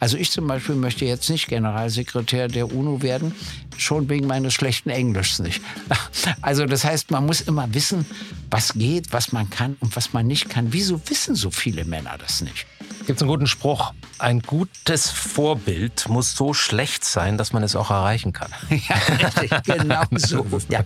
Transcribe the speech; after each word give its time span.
Also 0.00 0.16
ich 0.16 0.30
zum 0.30 0.46
Beispiel 0.46 0.74
möchte 0.74 1.04
jetzt 1.04 1.28
nicht 1.28 1.46
Generalsekretär 1.46 2.48
der 2.48 2.72
UNO 2.72 3.02
werden, 3.02 3.34
schon 3.76 4.08
wegen 4.08 4.26
meines 4.26 4.54
schlechten 4.54 4.90
Englischs 4.90 5.38
nicht. 5.38 5.62
Also 6.42 6.66
das 6.66 6.84
heißt, 6.84 7.10
man 7.10 7.26
muss 7.26 7.42
immer 7.42 7.72
wissen, 7.74 8.06
was 8.50 8.72
geht, 8.74 9.12
was 9.12 9.32
man 9.32 9.48
kann 9.50 9.76
und 9.80 9.94
was 9.94 10.12
man 10.12 10.26
nicht 10.26 10.48
kann. 10.48 10.72
Wieso 10.72 11.00
wissen 11.08 11.34
so 11.34 11.50
viele 11.50 11.84
Männer 11.84 12.16
das 12.18 12.40
nicht? 12.40 12.66
Gibt 13.06 13.18
es 13.18 13.22
einen 13.22 13.30
guten 13.30 13.46
Spruch? 13.46 13.92
Ein 14.18 14.40
gutes 14.40 15.10
Vorbild 15.10 16.08
muss 16.08 16.34
so 16.34 16.54
schlecht 16.54 17.04
sein, 17.04 17.38
dass 17.38 17.52
man 17.52 17.62
es 17.62 17.76
auch 17.76 17.90
erreichen 17.90 18.32
kann. 18.32 18.50
ja, 18.70 18.96
richtig, 18.96 19.50
genau 19.64 20.02
so. 20.16 20.46
Ja. 20.68 20.82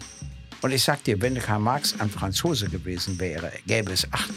Und 0.60 0.72
ich 0.72 0.82
sag 0.82 1.04
dir, 1.04 1.20
wenn 1.20 1.38
Karl 1.38 1.60
Marx 1.60 1.94
ein 1.98 2.10
Franzose 2.10 2.68
gewesen 2.68 3.18
wäre, 3.20 3.52
gäbe 3.66 3.92
es 3.92 4.10
acht 4.12 4.30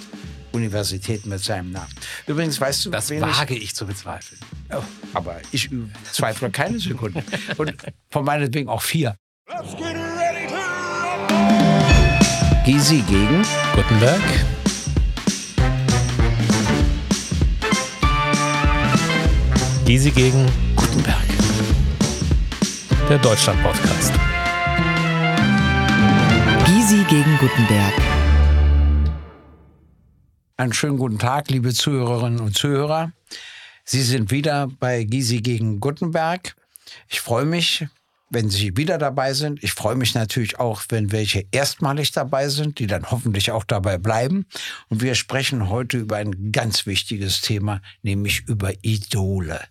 Universitäten 0.57 1.29
mit 1.29 1.43
seinem 1.43 1.71
Namen. 1.71 1.93
Übrigens, 2.25 2.59
weißt 2.59 2.85
du, 2.85 2.89
das 2.89 3.09
wage 3.09 3.55
ich, 3.55 3.63
ich 3.63 3.75
zu 3.75 3.85
bezweifeln. 3.85 4.39
Oh, 4.73 4.81
aber 5.13 5.39
ich 5.51 5.69
zweifle 6.11 6.49
keine 6.49 6.79
Sekunde. 6.79 7.23
Und 7.57 7.73
von 8.11 8.25
meinetwegen 8.25 8.67
auch 8.67 8.81
vier. 8.81 9.15
Gysi 12.65 13.01
gegen 13.07 13.45
Gutenberg. 13.73 14.21
Gysi 19.85 20.11
gegen 20.11 20.45
Gutenberg. 20.75 21.27
Der 23.07 23.19
Deutschland-Podcast. 23.19 24.13
Gysi 26.65 27.05
gegen 27.09 27.37
Gutenberg. 27.37 28.16
Einen 30.59 30.73
schönen 30.73 30.97
guten 30.97 31.19
Tag, 31.19 31.51
liebe 31.51 31.71
Zuhörerinnen 31.71 32.39
und 32.39 32.57
Zuhörer. 32.57 33.11
Sie 33.85 34.01
sind 34.01 34.31
wieder 34.31 34.65
bei 34.79 35.03
Gysi 35.03 35.41
gegen 35.41 35.79
Gutenberg. 35.79 36.55
Ich 37.07 37.21
freue 37.21 37.45
mich, 37.45 37.85
wenn 38.29 38.49
Sie 38.49 38.75
wieder 38.75 38.97
dabei 38.97 39.33
sind. 39.33 39.63
Ich 39.63 39.73
freue 39.73 39.95
mich 39.95 40.13
natürlich 40.13 40.59
auch, 40.59 40.83
wenn 40.89 41.11
welche 41.11 41.45
erstmalig 41.51 42.11
dabei 42.11 42.49
sind, 42.49 42.79
die 42.79 42.87
dann 42.87 43.09
hoffentlich 43.09 43.51
auch 43.51 43.63
dabei 43.63 43.97
bleiben. 43.97 44.45
Und 44.89 45.01
wir 45.01 45.15
sprechen 45.15 45.69
heute 45.69 45.97
über 45.97 46.17
ein 46.17 46.51
ganz 46.51 46.85
wichtiges 46.85 47.41
Thema, 47.41 47.81
nämlich 48.01 48.43
über 48.47 48.73
Idole. 48.81 49.61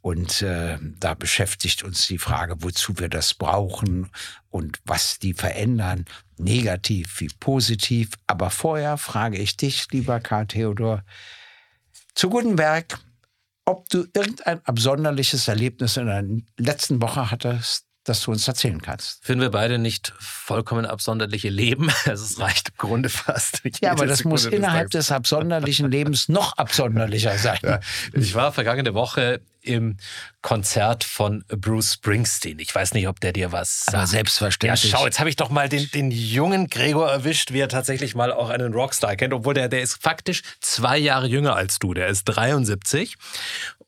Und 0.00 0.42
äh, 0.42 0.78
da 0.80 1.14
beschäftigt 1.14 1.82
uns 1.82 2.06
die 2.06 2.18
Frage, 2.18 2.56
wozu 2.60 2.98
wir 2.98 3.08
das 3.08 3.34
brauchen 3.34 4.10
und 4.48 4.78
was 4.84 5.18
die 5.18 5.34
verändern, 5.34 6.06
negativ 6.38 7.20
wie 7.20 7.28
positiv. 7.40 8.10
Aber 8.26 8.50
vorher 8.50 8.96
frage 8.96 9.36
ich 9.36 9.56
dich, 9.56 9.86
lieber 9.90 10.20
Karl 10.20 10.46
Theodor, 10.46 11.04
zu 12.14 12.30
Gutenberg, 12.30 12.98
ob 13.66 13.86
du 13.90 14.06
irgendein 14.14 14.64
absonderliches 14.64 15.46
Erlebnis 15.46 15.98
in 15.98 16.06
der 16.06 16.24
letzten 16.56 17.02
Woche 17.02 17.30
hattest, 17.30 17.87
das 18.08 18.22
du 18.22 18.30
uns 18.30 18.46
erzählen 18.48 18.80
kannst. 18.80 19.24
Finden 19.24 19.42
wir 19.42 19.50
beide 19.50 19.78
nicht 19.78 20.12
vollkommen 20.18 20.86
absonderliche 20.86 21.48
Leben? 21.48 21.90
Also 22.06 22.24
es 22.24 22.40
reicht 22.40 22.70
im 22.70 22.74
Grunde 22.76 23.08
fast. 23.08 23.62
Ja, 23.80 23.92
aber 23.92 24.06
das 24.06 24.24
muss 24.24 24.46
innerhalb 24.46 24.90
des 24.90 25.12
absonderlichen 25.12 25.90
Lebens 25.90 26.28
noch 26.28 26.56
absonderlicher 26.56 27.36
sein. 27.38 27.58
Ja, 27.62 27.80
ich 28.12 28.34
war 28.34 28.52
vergangene 28.52 28.94
Woche 28.94 29.40
im 29.68 29.98
Konzert 30.42 31.04
von 31.04 31.44
Bruce 31.48 31.94
Springsteen. 31.94 32.58
Ich 32.58 32.74
weiß 32.74 32.94
nicht, 32.94 33.06
ob 33.06 33.20
der 33.20 33.32
dir 33.32 33.52
was 33.52 33.84
sagt. 33.84 33.96
Aber 33.96 34.06
selbstverständlich. 34.06 34.90
Ja, 34.90 34.98
schau, 34.98 35.04
jetzt 35.04 35.20
habe 35.20 35.28
ich 35.28 35.36
doch 35.36 35.50
mal 35.50 35.68
den, 35.68 35.90
den 35.90 36.10
jungen 36.10 36.68
Gregor 36.68 37.10
erwischt, 37.10 37.52
wie 37.52 37.60
er 37.60 37.68
tatsächlich 37.68 38.14
mal 38.14 38.32
auch 38.32 38.48
einen 38.48 38.72
Rockstar 38.72 39.16
kennt, 39.16 39.34
obwohl 39.34 39.54
der, 39.54 39.68
der 39.68 39.82
ist 39.82 40.02
faktisch 40.02 40.42
zwei 40.60 40.98
Jahre 40.98 41.26
jünger 41.26 41.54
als 41.54 41.78
du. 41.78 41.94
Der 41.94 42.08
ist 42.08 42.24
73. 42.24 43.16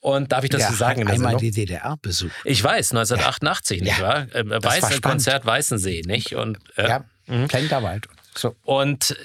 Und 0.00 0.32
darf 0.32 0.44
ich 0.44 0.50
das 0.50 0.60
der 0.60 0.70
so 0.70 0.76
sagen? 0.76 1.06
Hat 1.06 1.14
einmal 1.14 1.36
die 1.36 1.50
DDR 1.50 1.96
besucht. 2.00 2.32
Ich 2.44 2.62
weiß, 2.62 2.92
1988, 2.92 3.78
ja. 3.78 3.84
nicht 3.84 4.00
wahr? 4.00 4.26
Ähm, 4.34 4.50
Weiß, 4.50 5.00
Konzert 5.02 5.44
Weißensee, 5.44 6.02
nicht? 6.06 6.34
Und, 6.34 6.58
äh, 6.76 6.88
ja. 6.88 7.04
Plenterwald. 7.48 8.08
So. 8.34 8.56
Und 8.62 9.16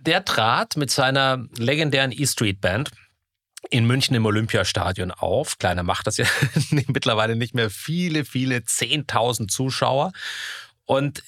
der 0.00 0.24
trat 0.24 0.76
mit 0.76 0.90
seiner 0.90 1.46
legendären 1.56 2.12
E-Street 2.12 2.60
Band 2.60 2.90
in 3.70 3.86
München 3.86 4.16
im 4.16 4.26
Olympiastadion 4.26 5.12
auf. 5.12 5.58
Kleiner 5.58 5.82
macht 5.82 6.06
das 6.06 6.16
ja 6.16 6.26
mittlerweile 6.88 7.36
nicht 7.36 7.54
mehr 7.54 7.70
viele, 7.70 8.24
viele 8.24 8.58
10.000 8.58 9.48
Zuschauer. 9.48 10.12
Und 10.84 11.22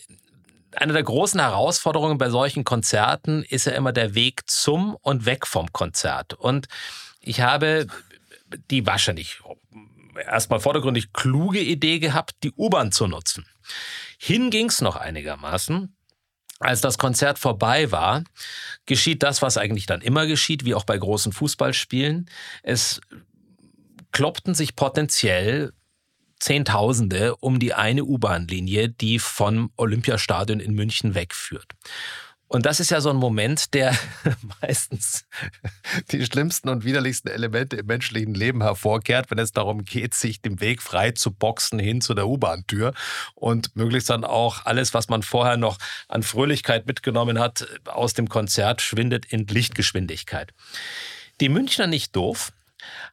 eine 0.74 0.92
der 0.92 1.02
großen 1.02 1.40
Herausforderungen 1.40 2.18
bei 2.18 2.30
solchen 2.30 2.64
Konzerten 2.64 3.44
ist 3.44 3.66
ja 3.66 3.72
immer 3.72 3.92
der 3.92 4.14
Weg 4.14 4.48
zum 4.48 4.96
und 5.02 5.24
weg 5.24 5.46
vom 5.46 5.72
Konzert. 5.72 6.34
Und 6.34 6.66
ich 7.20 7.40
habe 7.40 7.86
die 8.70 8.86
wahrscheinlich 8.86 9.40
erstmal 10.26 10.60
vordergründig 10.60 11.12
kluge 11.12 11.60
Idee 11.60 11.98
gehabt, 11.98 12.34
die 12.42 12.52
U-Bahn 12.52 12.92
zu 12.92 13.06
nutzen. 13.06 13.46
Hin 14.18 14.50
ging's 14.50 14.80
noch 14.80 14.96
einigermaßen. 14.96 15.94
Als 16.62 16.80
das 16.80 16.98
Konzert 16.98 17.38
vorbei 17.38 17.90
war, 17.90 18.24
geschieht 18.86 19.22
das, 19.22 19.42
was 19.42 19.58
eigentlich 19.58 19.86
dann 19.86 20.00
immer 20.00 20.26
geschieht, 20.26 20.64
wie 20.64 20.74
auch 20.74 20.84
bei 20.84 20.96
großen 20.96 21.32
Fußballspielen. 21.32 22.28
Es 22.62 23.00
kloppten 24.12 24.54
sich 24.54 24.76
potenziell 24.76 25.72
Zehntausende 26.38 27.36
um 27.36 27.60
die 27.60 27.72
eine 27.72 28.04
U-Bahn-Linie, 28.04 28.88
die 28.88 29.20
vom 29.20 29.70
Olympiastadion 29.76 30.58
in 30.58 30.74
München 30.74 31.14
wegführt. 31.14 31.72
Und 32.52 32.66
das 32.66 32.80
ist 32.80 32.90
ja 32.90 33.00
so 33.00 33.08
ein 33.08 33.16
Moment, 33.16 33.72
der 33.72 33.96
meistens 34.60 35.24
die 36.10 36.22
schlimmsten 36.26 36.68
und 36.68 36.84
widerlichsten 36.84 37.30
Elemente 37.30 37.76
im 37.76 37.86
menschlichen 37.86 38.34
Leben 38.34 38.60
hervorkehrt, 38.60 39.30
wenn 39.30 39.38
es 39.38 39.52
darum 39.52 39.86
geht, 39.86 40.12
sich 40.12 40.42
den 40.42 40.60
Weg 40.60 40.82
frei 40.82 41.12
zu 41.12 41.32
boxen 41.32 41.78
hin 41.78 42.02
zu 42.02 42.12
der 42.12 42.28
U-Bahn-Tür 42.28 42.92
und 43.34 43.74
möglichst 43.74 44.10
dann 44.10 44.24
auch 44.24 44.66
alles, 44.66 44.92
was 44.92 45.08
man 45.08 45.22
vorher 45.22 45.56
noch 45.56 45.78
an 46.08 46.22
Fröhlichkeit 46.22 46.86
mitgenommen 46.86 47.38
hat, 47.38 47.66
aus 47.86 48.12
dem 48.12 48.28
Konzert 48.28 48.82
schwindet 48.82 49.24
in 49.24 49.46
Lichtgeschwindigkeit. 49.46 50.52
Die 51.40 51.48
Münchner 51.48 51.86
nicht 51.86 52.14
doof 52.14 52.52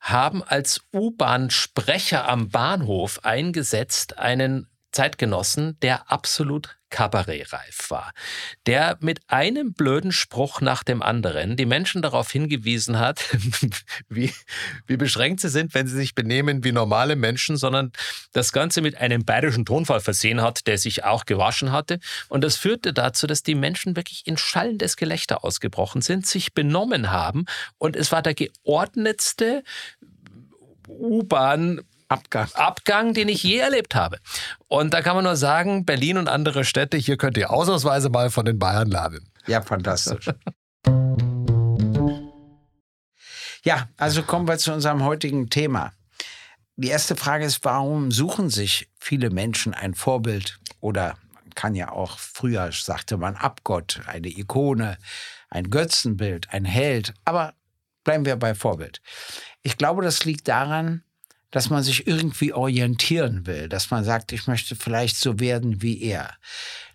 haben 0.01 0.43
als 0.43 0.81
U-Bahn-Sprecher 0.93 2.27
am 2.27 2.49
Bahnhof 2.49 3.23
eingesetzt 3.23 4.17
einen 4.17 4.67
Zeitgenossen, 4.91 5.77
der 5.81 6.11
absolut 6.11 6.79
kabarettreif 6.89 7.89
war, 7.89 8.11
der 8.65 8.97
mit 8.99 9.19
einem 9.27 9.73
blöden 9.73 10.11
Spruch 10.11 10.61
nach 10.61 10.83
dem 10.83 11.01
anderen 11.01 11.55
die 11.55 11.65
Menschen 11.65 12.01
darauf 12.01 12.31
hingewiesen 12.31 12.99
hat, 12.99 13.23
wie, 14.09 14.33
wie 14.87 14.97
beschränkt 14.97 15.41
sie 15.41 15.49
sind, 15.49 15.73
wenn 15.73 15.87
sie 15.87 15.95
sich 15.95 16.15
benehmen 16.15 16.63
wie 16.63 16.71
normale 16.71 17.15
Menschen, 17.15 17.57
sondern 17.57 17.91
das 18.33 18.51
Ganze 18.51 18.81
mit 18.81 18.97
einem 18.97 19.23
bayerischen 19.23 19.65
Tonfall 19.65 19.99
versehen 19.99 20.41
hat, 20.41 20.65
der 20.67 20.77
sich 20.77 21.03
auch 21.03 21.25
gewaschen 21.25 21.71
hatte. 21.71 21.99
Und 22.27 22.43
das 22.43 22.57
führte 22.57 22.93
dazu, 22.93 23.27
dass 23.27 23.43
die 23.43 23.55
Menschen 23.55 23.95
wirklich 23.95 24.25
in 24.25 24.37
schallendes 24.37 24.97
Gelächter 24.97 25.43
ausgebrochen 25.43 26.01
sind, 26.01 26.25
sich 26.25 26.53
benommen 26.53 27.11
haben 27.11 27.45
und 27.77 27.95
es 27.95 28.11
war 28.11 28.21
der 28.21 28.33
geordnetste 28.33 29.63
U-Bahn 30.87 31.81
Abgang. 32.09 32.49
Abgang, 32.55 33.13
den 33.13 33.29
ich 33.29 33.43
je 33.43 33.59
erlebt 33.59 33.93
habe. 33.93 34.17
Und 34.67 34.95
da 34.95 35.03
kann 35.03 35.15
man 35.15 35.23
nur 35.23 35.35
sagen, 35.35 35.85
Berlin 35.85 36.17
und 36.17 36.27
andere 36.27 36.65
Städte, 36.65 36.97
hier 36.97 37.17
könnt 37.17 37.37
ihr 37.37 37.51
ausnahmsweise 37.51 38.09
mal 38.09 38.31
von 38.31 38.45
den 38.45 38.57
Bayern 38.57 38.89
lernen. 38.89 39.31
Ja, 39.45 39.61
fantastisch. 39.61 40.27
ja, 43.63 43.87
also 43.97 44.23
kommen 44.23 44.47
wir 44.47 44.57
zu 44.57 44.73
unserem 44.73 45.03
heutigen 45.03 45.51
Thema. 45.51 45.93
Die 46.77 46.87
erste 46.87 47.15
Frage 47.15 47.45
ist, 47.45 47.63
warum 47.63 48.09
suchen 48.09 48.49
sich 48.49 48.89
viele 48.99 49.29
Menschen 49.29 49.75
ein 49.75 49.93
Vorbild 49.93 50.57
oder 50.79 51.15
man 51.33 51.53
kann 51.53 51.75
ja 51.75 51.91
auch 51.91 52.17
früher 52.17 52.71
sagte 52.71 53.17
man 53.17 53.35
Abgott, 53.35 54.01
eine 54.07 54.29
Ikone, 54.29 54.97
ein 55.49 55.69
Götzenbild, 55.69 56.51
ein 56.51 56.65
Held, 56.65 57.13
aber 57.23 57.53
bleiben 58.03 58.25
wir 58.25 58.37
bei 58.37 58.55
Vorbild. 58.55 59.01
Ich 59.61 59.77
glaube, 59.77 60.01
das 60.01 60.25
liegt 60.25 60.47
daran, 60.47 61.03
dass 61.51 61.69
man 61.69 61.83
sich 61.83 62.07
irgendwie 62.07 62.53
orientieren 62.53 63.45
will, 63.47 63.69
dass 63.69 63.89
man 63.91 64.03
sagt, 64.03 64.31
ich 64.31 64.47
möchte 64.47 64.75
vielleicht 64.75 65.17
so 65.17 65.39
werden 65.39 65.81
wie 65.81 66.01
er. 66.01 66.35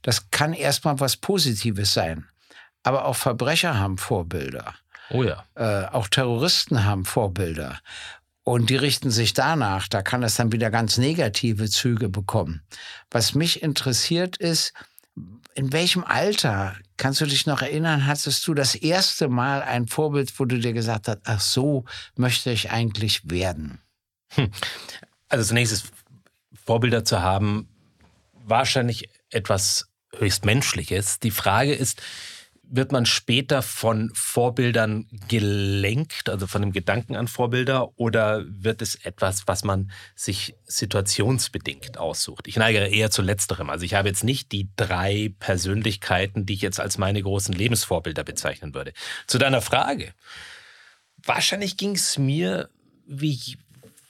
Das 0.03 0.31
kann 0.31 0.53
erstmal 0.53 1.01
was 1.01 1.17
Positives 1.17 1.93
sein. 1.93 2.27
Aber 2.83 3.06
auch 3.06 3.17
Verbrecher 3.17 3.79
haben 3.79 3.99
Vorbilder. 3.99 4.75
Oh 5.11 5.23
ja. 5.23 5.45
Äh, 5.55 5.87
auch 5.87 6.09
Terroristen 6.09 6.85
haben 6.85 7.05
Vorbilder. 7.05 7.81
Und 8.45 8.69
die 8.69 8.77
richten 8.77 9.11
sich 9.11 9.33
danach. 9.33 9.89
Da 9.89 10.03
kann 10.03 10.23
es 10.23 10.37
dann 10.37 10.53
wieder 10.53 10.71
ganz 10.71 10.99
negative 10.99 11.71
Züge 11.71 12.11
bekommen. 12.11 12.62
Was 13.11 13.35
mich 13.35 13.62
interessiert 13.62 14.37
ist, 14.37 14.75
in 15.55 15.73
welchem 15.73 16.05
Alter, 16.05 16.75
kannst 16.97 17.21
du 17.21 17.27
dich 17.27 17.47
noch 17.47 17.62
erinnern, 17.62 18.07
hattest 18.07 18.47
du 18.47 18.55
das 18.55 18.75
erste 18.75 19.29
Mal 19.29 19.62
ein 19.62 19.87
Vorbild, 19.87 20.39
wo 20.39 20.45
du 20.45 20.59
dir 20.59 20.73
gesagt 20.73 21.09
hast, 21.09 21.21
ach 21.25 21.41
so 21.41 21.85
möchte 22.17 22.50
ich 22.50 22.71
eigentlich 22.71 23.31
werden? 23.31 23.81
Hm. 24.35 24.51
Also 25.29 25.45
zunächst 25.45 25.73
ist 25.73 25.93
Vorbilder 26.65 27.05
zu 27.05 27.23
haben 27.23 27.69
wahrscheinlich 28.35 29.09
etwas 29.31 29.89
höchst 30.17 30.45
Menschliches. 30.45 31.19
Die 31.19 31.31
Frage 31.31 31.75
ist, 31.75 32.03
wird 32.67 32.93
man 32.93 33.05
später 33.07 33.63
von 33.63 34.11
Vorbildern 34.15 35.07
gelenkt, 35.29 36.29
also 36.29 36.47
von 36.47 36.63
dem 36.63 36.73
Gedanken 36.73 37.15
an 37.15 37.29
Vorbilder, 37.29 37.99
oder 37.99 38.45
wird 38.47 38.81
es 38.81 38.95
etwas, 38.95 39.47
was 39.47 39.65
man 39.65 39.91
sich 40.17 40.55
situationsbedingt 40.65 41.99
aussucht? 41.99 42.49
Ich 42.49 42.57
neige 42.57 42.79
eher 42.79 43.11
zu 43.11 43.23
letzterem. 43.23 43.71
Also 43.71 43.85
ich 43.85 43.95
habe 43.95 44.09
jetzt 44.09 44.25
nicht 44.25 44.51
die 44.53 44.69
drei 44.77 45.35
Persönlichkeiten, 45.39 46.47
die 46.47 46.55
ich 46.55 46.63
jetzt 46.63 46.81
als 46.81 46.97
meine 46.97 47.23
großen 47.23 47.55
Lebensvorbilder 47.55 48.25
bezeichnen 48.25 48.75
würde. 48.75 48.93
Zu 49.27 49.39
deiner 49.39 49.61
Frage. 49.61 50.15
Wahrscheinlich 51.23 51.77
ging 51.77 51.95
es 51.95 52.19
mir 52.19 52.71
wie 53.07 53.59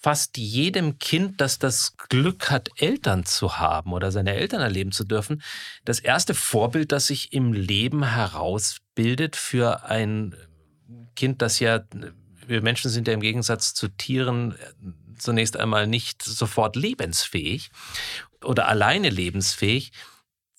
fast 0.05 0.37
jedem 0.37 0.99
Kind, 0.99 1.41
das 1.41 1.59
das 1.59 1.97
Glück 1.97 2.51
hat, 2.51 2.69
Eltern 2.77 3.25
zu 3.25 3.57
haben 3.57 3.95
oder 3.95 4.13
seine 4.13 4.35
Eltern 4.35 4.61
erleben 4.61 4.93
zu 4.93 5.05
dürfen, 5.05 5.43
das 5.87 5.99
erste 5.99 6.35
Vorbild, 6.35 6.93
das 6.93 7.07
sich 7.07 7.33
im 7.33 7.55
Leben 7.55 8.05
herausbildet 8.05 9.35
für 9.35 9.85
ein 9.85 10.35
Kind, 11.17 11.41
das 11.41 11.59
ja, 11.59 11.85
wir 12.47 12.61
Menschen 12.61 12.91
sind 12.91 13.09
ja 13.09 13.15
im 13.15 13.23
Gegensatz 13.23 13.73
zu 13.73 13.89
Tieren 13.89 14.55
zunächst 15.17 15.57
einmal 15.57 15.87
nicht 15.87 16.23
sofort 16.23 16.77
lebensfähig 16.77 17.71
oder 18.45 18.69
alleine 18.69 19.09
lebensfähig, 19.09 19.91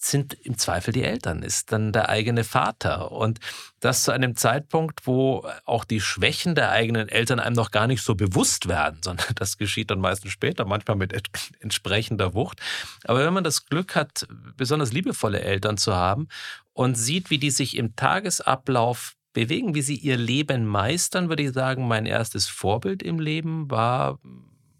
sind 0.05 0.33
im 0.33 0.57
Zweifel 0.57 0.93
die 0.93 1.03
Eltern, 1.03 1.41
ist 1.41 1.71
dann 1.71 1.91
der 1.91 2.09
eigene 2.09 2.43
Vater. 2.43 3.11
Und 3.11 3.39
das 3.79 4.03
zu 4.03 4.11
einem 4.11 4.35
Zeitpunkt, 4.35 5.05
wo 5.07 5.47
auch 5.65 5.85
die 5.85 6.01
Schwächen 6.01 6.55
der 6.55 6.71
eigenen 6.71 7.09
Eltern 7.09 7.39
einem 7.39 7.55
noch 7.55 7.71
gar 7.71 7.87
nicht 7.87 8.01
so 8.01 8.15
bewusst 8.15 8.67
werden, 8.67 8.99
sondern 9.03 9.27
das 9.35 9.57
geschieht 9.57 9.91
dann 9.91 9.99
meistens 9.99 10.31
später, 10.31 10.65
manchmal 10.65 10.97
mit 10.97 11.13
entsprechender 11.59 12.33
Wucht. 12.33 12.61
Aber 13.03 13.25
wenn 13.25 13.33
man 13.33 13.43
das 13.43 13.65
Glück 13.65 13.95
hat, 13.95 14.27
besonders 14.55 14.93
liebevolle 14.93 15.41
Eltern 15.41 15.77
zu 15.77 15.95
haben 15.95 16.27
und 16.73 16.95
sieht, 16.95 17.29
wie 17.29 17.39
die 17.39 17.51
sich 17.51 17.77
im 17.77 17.95
Tagesablauf 17.95 19.15
bewegen, 19.33 19.75
wie 19.75 19.81
sie 19.81 19.95
ihr 19.95 20.17
Leben 20.17 20.65
meistern, 20.65 21.29
würde 21.29 21.43
ich 21.43 21.51
sagen, 21.51 21.87
mein 21.87 22.05
erstes 22.05 22.47
Vorbild 22.47 23.03
im 23.03 23.19
Leben 23.19 23.69
war 23.69 24.19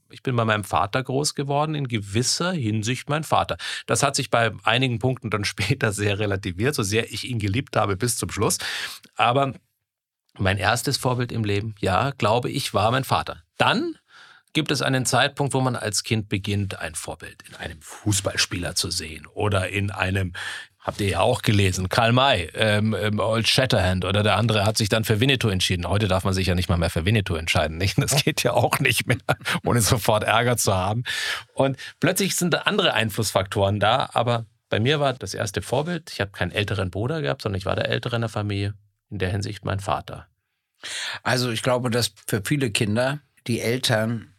ich 0.10 0.24
bin 0.24 0.36
bei 0.36 0.46
meinem 0.46 0.64
Vater 0.64 1.04
groß 1.04 1.36
geworden, 1.36 1.76
in 1.76 1.88
gewisser 1.88 2.52
Hinsicht 2.52 3.10
mein 3.10 3.24
Vater. 3.24 3.58
Das 3.86 4.04
hat 4.04 4.16
sich 4.16 4.30
bei 4.30 4.52
einigen 4.64 5.00
Punkten 5.00 5.30
dann 5.30 5.46
später 5.46 5.92
sehr 5.92 6.20
relativiert, 6.20 6.76
so 6.76 6.84
sehr 6.84 7.12
ich 7.12 7.26
ihn 7.26 7.40
geliebt 7.40 7.76
habe 7.76 7.96
bis 7.96 8.18
zum 8.18 8.30
Schluss. 8.30 8.58
Aber 9.16 9.54
mein 10.38 10.58
erstes 10.58 10.98
Vorbild 10.98 11.32
im 11.32 11.44
Leben, 11.44 11.76
ja, 11.80 12.12
glaube 12.12 12.50
ich, 12.50 12.74
war 12.74 12.92
mein 12.92 13.04
Vater. 13.04 13.44
Dann 13.58 13.96
gibt 14.54 14.72
es 14.72 14.82
einen 14.82 15.06
Zeitpunkt, 15.06 15.54
wo 15.54 15.62
man 15.62 15.76
als 15.76 16.04
Kind 16.04 16.30
beginnt, 16.30 16.80
ein 16.80 16.96
Vorbild 16.96 17.44
in 17.48 17.56
einem 17.56 17.82
Fußballspieler 17.82 18.76
zu 18.76 18.90
sehen 18.90 19.28
oder 19.28 19.70
in 19.70 19.92
einem 19.92 20.34
Habt 20.86 21.02
ihr 21.02 21.08
ja 21.08 21.20
auch 21.22 21.42
gelesen. 21.42 21.90
Karl 21.90 22.12
May, 22.12 22.48
ähm, 22.54 22.96
ähm, 22.98 23.18
Old 23.18 23.48
Shatterhand 23.48 24.06
oder 24.06 24.22
der 24.22 24.38
andere 24.38 24.66
hat 24.66 24.78
sich 24.78 24.88
dann 24.88 25.04
für 25.04 25.20
Winnetou 25.20 25.50
entschieden. 25.50 25.90
Heute 25.90 26.08
darf 26.08 26.26
man 26.26 26.36
sich 26.36 26.46
ja 26.46 26.54
nicht 26.54 26.70
mal 26.70 26.78
mehr 26.78 26.92
für 26.92 27.06
Winnetou 27.06 27.34
entscheiden. 27.34 27.80
Nicht? 27.80 27.98
Das 27.98 28.24
geht 28.24 28.44
ja 28.44 28.54
auch 28.54 28.78
nicht 28.78 29.08
mehr, 29.08 29.18
ohne 29.66 29.82
sofort 29.82 30.24
Ärger 30.24 30.58
zu 30.58 30.76
haben. 30.76 31.04
Und 31.56 31.78
plötzlich 32.00 32.36
sind 32.36 32.54
da 32.54 32.60
andere 32.60 32.94
Einflussfaktoren 32.94 33.80
da. 33.80 34.12
Aber 34.14 34.46
bei 34.70 34.80
mir 34.80 35.00
war 35.00 35.14
das 35.14 35.34
erste 35.34 35.64
Vorbild, 35.64 36.12
ich 36.12 36.22
habe 36.22 36.30
keinen 36.30 36.52
älteren 36.52 36.92
Bruder 36.92 37.24
gehabt, 37.24 37.42
sondern 37.42 37.58
ich 37.58 37.66
war 37.66 37.76
der 37.76 37.90
Ältere 37.90 38.18
in 38.18 38.22
der 38.22 38.30
Familie. 38.30 38.76
In 39.10 39.18
der 39.18 39.32
Hinsicht 39.32 39.66
mein 39.66 39.80
Vater. 39.80 40.28
Also 41.24 41.50
ich 41.50 41.64
glaube, 41.64 41.90
dass 41.90 42.14
für 42.28 42.44
viele 42.46 42.70
Kinder 42.70 43.22
die 43.48 43.60
Eltern 43.60 44.35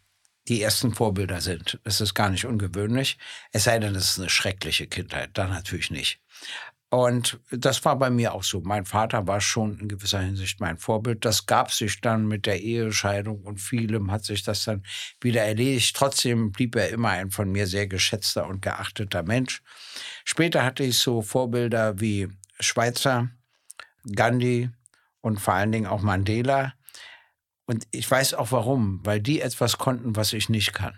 die 0.47 0.61
ersten 0.61 0.93
Vorbilder 0.93 1.41
sind. 1.41 1.79
Das 1.83 2.01
ist 2.01 2.13
gar 2.13 2.29
nicht 2.29 2.45
ungewöhnlich. 2.45 3.17
Es 3.51 3.65
sei 3.65 3.79
denn, 3.79 3.95
es 3.95 4.11
ist 4.11 4.19
eine 4.19 4.29
schreckliche 4.29 4.87
Kindheit. 4.87 5.31
Dann 5.33 5.49
natürlich 5.49 5.91
nicht. 5.91 6.21
Und 6.89 7.37
das 7.51 7.83
war 7.83 7.99
bei 7.99 8.09
mir 8.09 8.33
auch 8.33 8.43
so. 8.43 8.61
Mein 8.61 8.85
Vater 8.85 9.27
war 9.27 9.41
schon 9.41 9.77
in 9.77 9.89
gewisser 9.89 10.21
Hinsicht 10.21 10.61
mein 10.61 10.77
Vorbild. 10.77 11.25
Das 11.25 11.45
gab 11.45 11.73
sich 11.73 11.99
dann 11.99 12.27
mit 12.27 12.45
der 12.45 12.61
Ehescheidung 12.61 13.41
und 13.41 13.59
vielem 13.59 14.09
hat 14.09 14.23
sich 14.23 14.43
das 14.43 14.63
dann 14.63 14.83
wieder 15.19 15.43
erledigt. 15.43 15.93
Trotzdem 15.97 16.53
blieb 16.53 16.77
er 16.77 16.89
immer 16.89 17.09
ein 17.09 17.29
von 17.29 17.51
mir 17.51 17.67
sehr 17.67 17.87
geschätzter 17.87 18.47
und 18.47 18.61
geachteter 18.61 19.23
Mensch. 19.23 19.61
Später 20.23 20.63
hatte 20.63 20.83
ich 20.83 20.97
so 20.97 21.21
Vorbilder 21.21 21.99
wie 21.99 22.29
Schweizer, 22.61 23.29
Gandhi 24.15 24.69
und 25.19 25.41
vor 25.41 25.55
allen 25.55 25.73
Dingen 25.73 25.87
auch 25.87 26.01
Mandela. 26.01 26.73
Und 27.67 27.85
ich 27.91 28.09
weiß 28.09 28.33
auch 28.33 28.51
warum, 28.51 29.05
weil 29.05 29.21
die 29.21 29.41
etwas 29.41 29.77
konnten, 29.77 30.15
was 30.15 30.33
ich 30.33 30.49
nicht 30.49 30.73
kann. 30.73 30.95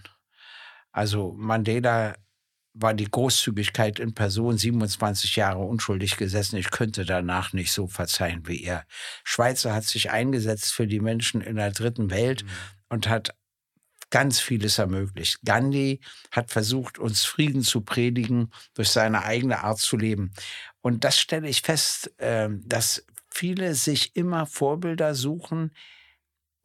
Also 0.92 1.34
Mandela 1.36 2.16
war 2.74 2.94
die 2.94 3.10
Großzügigkeit 3.10 4.00
in 4.00 4.14
Person 4.14 4.58
27 4.58 5.36
Jahre 5.36 5.60
unschuldig 5.60 6.18
gesessen. 6.18 6.58
Ich 6.58 6.70
könnte 6.70 7.04
danach 7.06 7.54
nicht 7.54 7.72
so 7.72 7.88
verzeihen 7.88 8.48
wie 8.48 8.64
er. 8.64 8.86
Schweizer 9.24 9.74
hat 9.74 9.84
sich 9.84 10.12
eingesetzt 10.12 10.72
für 10.72 10.88
die 10.88 11.00
Menschen 11.00 11.42
in 11.42 11.56
der 11.56 11.72
dritten 11.72 12.12
Welt 12.12 12.44
mhm. 12.44 12.50
und 12.90 13.10
hat 13.10 13.36
ganz 14.12 14.40
vieles 14.40 14.78
ermöglicht. 14.78 15.40
Gandhi 15.44 16.00
hat 16.32 16.52
versucht, 16.52 17.00
uns 17.00 17.26
Frieden 17.26 17.64
zu 17.64 17.82
predigen 17.82 18.52
durch 18.76 18.90
seine 18.90 19.24
eigene 19.24 19.64
Art 19.64 19.80
zu 19.80 19.98
leben. 19.98 20.32
Und 20.82 21.04
das 21.04 21.20
stelle 21.20 21.50
ich 21.50 21.62
fest, 21.62 22.12
ähm, 22.20 22.62
dass 22.66 23.06
viele 23.30 23.76
sich 23.76 24.16
immer 24.16 24.46
Vorbilder 24.46 25.16
suchen, 25.16 25.72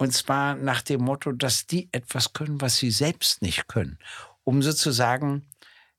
und 0.04 0.12
zwar 0.12 0.54
nach 0.54 0.82
dem 0.82 1.00
Motto, 1.00 1.32
dass 1.32 1.66
die 1.66 1.88
etwas 1.90 2.34
können, 2.34 2.60
was 2.60 2.76
sie 2.76 2.90
selbst 2.90 3.40
nicht 3.40 3.68
können, 3.68 3.98
um 4.44 4.62
sozusagen 4.62 5.46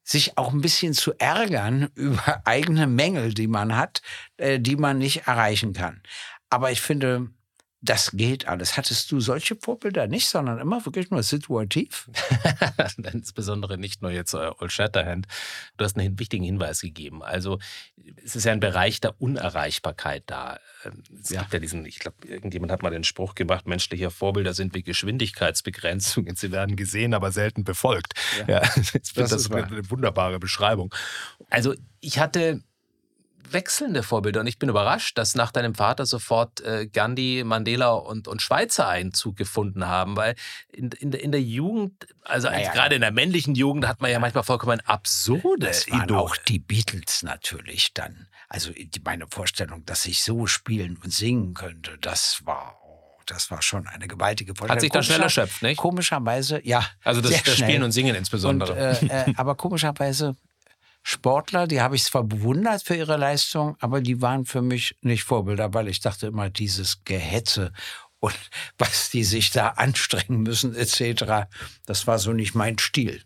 sich 0.04 0.38
auch 0.38 0.54
ein 0.54 0.62
bisschen 0.62 0.94
zu 0.94 1.14
ärgern 1.18 1.90
über 1.96 2.42
eigene 2.46 2.86
Mängel, 2.86 3.34
die 3.34 3.48
man 3.48 3.76
hat, 3.76 4.02
äh, 4.38 4.60
die 4.60 4.76
man 4.76 5.00
nicht 5.00 5.28
erreichen 5.28 5.74
kann. 5.74 6.02
Aber 6.50 6.72
ich 6.72 6.82
finde, 6.82 7.32
das 7.86 8.12
geht 8.12 8.48
alles. 8.48 8.78
Hattest 8.78 9.12
du 9.12 9.20
solche 9.20 9.56
Vorbilder 9.56 10.08
nicht, 10.08 10.28
sondern 10.28 10.60
immer 10.60 10.84
wirklich 10.86 11.12
nur 11.12 11.22
situativ? 11.22 12.10
Insbesondere 13.14 13.78
nicht 13.78 14.02
nur 14.02 14.12
jetzt 14.12 14.34
äh, 14.34 14.52
Old 14.60 14.72
Shatterhand. 14.72 15.28
Du 15.78 15.86
hast 15.86 15.96
einen 15.96 16.18
wichtigen 16.18 16.44
Hinweis 16.44 16.82
gegeben. 16.82 17.22
Also 17.22 17.60
es 18.24 18.36
ist 18.36 18.46
ja 18.46 18.54
ein 18.54 18.60
Bereich 18.60 19.02
der 19.02 19.22
Unerreichbarkeit 19.22 20.24
da. 20.26 20.60
Ähm, 20.84 21.04
es 21.22 21.30
ja. 21.30 21.42
gibt 21.42 21.54
ja 21.54 21.60
diesen, 21.60 21.86
ich 21.86 22.00
glaube, 22.00 22.18
irgendjemand 22.28 22.72
hat 22.72 22.82
mal 22.82 22.90
den 22.90 23.04
Spruch 23.04 23.36
gemacht, 23.36 23.68
menschliche 23.68 24.10
Vorbilder 24.10 24.56
sind 24.56 24.74
wie 24.74 24.82
Geschwindigkeitsbegrenzungen. 24.82 26.36
Sie 26.36 26.52
werden 26.52 26.76
gesehen, 26.76 27.14
aber 27.14 27.32
selten 27.32 27.64
befolgt. 27.64 28.14
Ja, 28.48 28.62
ja 28.62 28.62
das, 28.94 29.14
das 29.14 29.52
eine 29.52 29.90
wunderbare 29.92 30.40
Beschreibung. 30.40 30.94
Also 31.50 31.76
ich 32.00 32.18
hatte 32.18 32.64
wechselnde 33.52 34.04
Vorbilder. 34.04 34.42
Und 34.42 34.48
ich 34.48 34.60
bin 34.60 34.70
überrascht, 34.70 35.18
dass 35.18 35.36
nach 35.36 35.52
deinem 35.52 35.76
Vater 35.76 36.06
sofort 36.06 36.62
äh, 36.62 36.88
Gandhi, 36.88 37.44
Mandela 37.46 37.94
und, 37.94 38.28
und 38.28 38.42
Schweizer 38.42 38.88
Einzug 38.88 39.38
gefunden 39.38 39.88
haben, 39.88 40.16
weil 40.16 40.36
in, 40.72 40.92
in, 40.92 41.14
in 41.14 41.32
der 41.32 41.42
Jugend, 41.42 42.08
also 42.24 42.50
naja, 42.50 42.72
gerade 42.72 42.96
in 42.96 43.02
der 43.02 43.12
männlichen 43.12 43.56
Jugend, 43.56 43.88
hat 43.88 44.02
man 44.02 44.12
ja 44.12 44.20
manchmal 44.20 44.44
vollkommen 44.44 44.80
absurde 44.82 45.68
das 45.68 45.90
waren 45.90 46.04
Idole. 46.04 46.20
auch 46.20 46.38
die 46.38 46.60
Beatles 46.60 47.24
natürlich 47.24 47.94
dann. 47.94 48.28
Also 48.50 48.72
die, 48.72 49.02
meine 49.04 49.28
Vorstellung, 49.28 49.86
dass 49.86 50.06
ich 50.06 50.24
so 50.24 50.48
spielen 50.48 50.98
und 51.04 51.12
singen 51.12 51.54
könnte, 51.54 51.98
das 52.00 52.42
war 52.46 52.78
oh, 52.84 53.22
das 53.26 53.50
war 53.52 53.62
schon 53.62 53.88
eine 53.88 54.08
gewaltige 54.08 54.54
Vorstellung. 54.54 54.76
Hat 54.76 54.82
sich 54.82 54.92
dann 54.92 55.04
schnell 55.04 55.22
erschöpft, 55.22 55.62
nicht? 55.62 55.78
Komischerweise, 55.78 56.62
ja. 56.64 56.86
Also 57.04 57.22
das, 57.22 57.44
das 57.44 57.58
Spielen 57.58 57.84
und 57.84 57.92
Singen 57.92 58.16
insbesondere. 58.16 59.00
Und, 59.02 59.10
äh, 59.10 59.30
äh, 59.30 59.34
aber 59.36 59.56
komischerweise 59.56 60.36
Sportler, 61.08 61.68
die 61.68 61.82
habe 61.82 61.96
ich 61.96 62.04
zwar 62.04 62.24
bewundert 62.24 62.82
für 62.82 62.96
ihre 62.96 63.16
Leistung, 63.16 63.78
aber 63.80 64.02
die 64.02 64.24
waren 64.24 64.44
für 64.44 64.64
mich 64.64 64.98
nicht 65.02 65.24
Vorbilder, 65.24 65.76
weil 65.76 65.88
ich 65.88 66.00
dachte 66.00 66.26
immer, 66.26 66.50
dieses 66.50 67.04
Gehetze 67.04 67.72
und 68.20 68.36
was 68.80 69.12
die 69.12 69.24
sich 69.24 69.52
da 69.52 69.70
anstrengen 69.70 70.42
müssen 70.42 70.74
etc., 70.76 71.48
das 71.86 72.08
war 72.08 72.18
so 72.18 72.34
nicht 72.34 72.56
mein 72.56 72.80
Stil. 72.80 73.22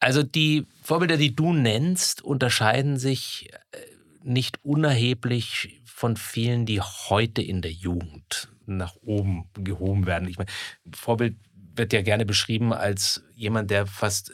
Also 0.00 0.22
die 0.22 0.66
Vorbilder, 0.82 1.18
die 1.18 1.36
du 1.36 1.52
nennst, 1.52 2.22
unterscheiden 2.22 2.96
sich 2.96 3.50
äh, 3.72 3.78
nicht 4.22 4.64
unerheblich 4.64 5.82
von 5.84 6.16
vielen, 6.16 6.64
die 6.64 6.80
heute 6.80 7.42
in 7.42 7.60
der 7.60 7.72
Jugend 7.72 8.48
nach 8.64 8.96
oben 9.02 9.50
gehoben 9.54 10.06
werden. 10.06 10.26
Ich 10.26 10.38
meine, 10.38 10.50
Vorbild 10.94 11.36
wird 11.74 11.92
ja 11.92 12.02
gerne 12.02 12.24
beschrieben 12.26 12.72
als 12.72 13.22
jemand, 13.34 13.70
der 13.70 13.86
fast, 13.86 14.32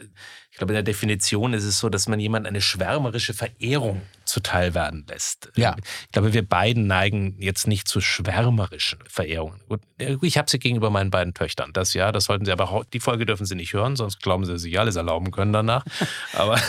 ich 0.50 0.58
glaube, 0.58 0.72
in 0.72 0.76
der 0.76 0.82
Definition 0.82 1.54
ist 1.54 1.64
es 1.64 1.78
so, 1.78 1.88
dass 1.88 2.08
man 2.08 2.20
jemand 2.20 2.46
eine 2.46 2.60
schwärmerische 2.60 3.34
Verehrung 3.34 4.02
zuteil 4.24 4.74
werden 4.74 5.06
lässt. 5.08 5.50
Ja. 5.56 5.76
Ich 6.02 6.12
glaube, 6.12 6.32
wir 6.34 6.46
beiden 6.46 6.86
neigen 6.86 7.36
jetzt 7.40 7.66
nicht 7.66 7.88
zu 7.88 8.00
schwärmerischen 8.00 8.98
Verehrungen. 9.08 9.60
Ich 10.22 10.36
habe 10.38 10.50
sie 10.50 10.58
gegenüber 10.58 10.90
meinen 10.90 11.10
beiden 11.10 11.34
Töchtern. 11.34 11.72
Das 11.72 11.94
ja, 11.94 12.12
das 12.12 12.24
sollten 12.24 12.44
sie 12.44 12.52
aber, 12.52 12.84
die 12.92 13.00
Folge 13.00 13.24
dürfen 13.26 13.46
sie 13.46 13.54
nicht 13.54 13.72
hören, 13.72 13.96
sonst 13.96 14.22
glauben 14.22 14.44
sie, 14.44 14.52
dass 14.52 14.62
sie 14.62 14.70
sich 14.70 14.78
alles 14.78 14.96
erlauben 14.96 15.30
können 15.30 15.52
danach. 15.52 15.84
aber, 16.32 16.60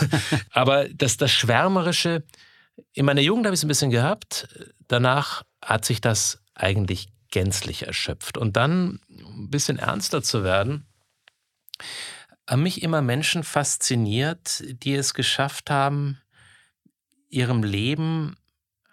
aber 0.50 0.88
das, 0.88 1.16
das 1.16 1.30
Schwärmerische, 1.32 2.24
in 2.92 3.04
meiner 3.04 3.20
Jugend 3.20 3.46
habe 3.46 3.54
ich 3.54 3.60
es 3.60 3.64
ein 3.64 3.68
bisschen 3.68 3.90
gehabt. 3.90 4.48
Danach 4.88 5.42
hat 5.62 5.84
sich 5.84 6.00
das 6.00 6.42
eigentlich 6.54 7.08
gänzlich 7.30 7.86
erschöpft. 7.86 8.36
Und 8.36 8.56
dann, 8.56 9.00
um 9.08 9.44
ein 9.44 9.50
bisschen 9.50 9.78
ernster 9.78 10.22
zu 10.22 10.44
werden, 10.44 10.86
haben 12.48 12.62
mich 12.62 12.82
immer 12.82 13.00
Menschen 13.00 13.44
fasziniert, 13.44 14.62
die 14.82 14.94
es 14.94 15.14
geschafft 15.14 15.70
haben, 15.70 16.20
ihrem 17.28 17.62
Leben 17.62 18.36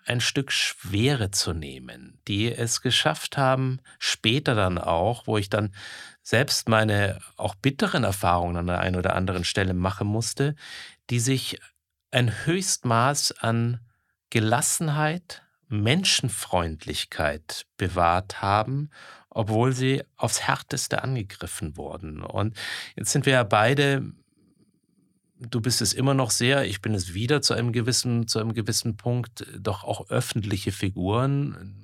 ein 0.06 0.22
Stück 0.22 0.52
Schwere 0.52 1.32
zu 1.32 1.54
nehmen, 1.54 2.22
die 2.28 2.54
es 2.54 2.82
geschafft 2.82 3.38
haben, 3.38 3.80
später 4.00 4.56
dann 4.56 4.78
auch, 4.78 5.28
wo 5.28 5.38
ich 5.38 5.50
dann 5.50 5.74
selbst 6.22 6.70
meine 6.70 7.20
auch 7.36 7.56
bitteren 7.56 8.04
Erfahrungen 8.04 8.58
an 8.58 8.68
der 8.68 8.80
einen 8.80 8.96
oder 8.96 9.16
anderen 9.16 9.44
Stelle 9.44 9.74
machen 9.74 10.08
musste, 10.08 10.56
die 11.10 11.20
sich 11.20 11.60
ein 12.12 12.46
Höchstmaß 12.46 13.40
an 13.40 13.80
Gelassenheit, 14.30 15.44
Menschenfreundlichkeit 15.70 17.66
bewahrt 17.78 18.42
haben, 18.42 18.90
obwohl 19.30 19.74
sie 19.74 20.04
aufs 20.16 20.42
Härteste 20.42 21.04
angegriffen 21.04 21.78
wurden. 21.78 22.24
Und 22.24 22.58
jetzt 22.96 23.12
sind 23.12 23.26
wir 23.26 23.34
ja 23.34 23.44
beide 23.44 24.12
du 25.40 25.62
bist 25.62 25.82
es 25.82 25.94
immer 25.94 26.14
noch 26.14 26.32
sehr, 26.32 26.66
ich 26.66 26.82
bin 26.82 26.94
es 26.94 27.14
wieder 27.14 27.42
zu 27.42 27.54
einem 27.54 27.72
gewissen, 27.72 28.28
zu 28.28 28.40
einem 28.40 28.54
gewissen 28.54 28.98
Punkt, 28.98 29.46
doch 29.58 29.84
auch 29.84 30.10
öffentliche 30.10 30.72
Figuren. 30.72 31.76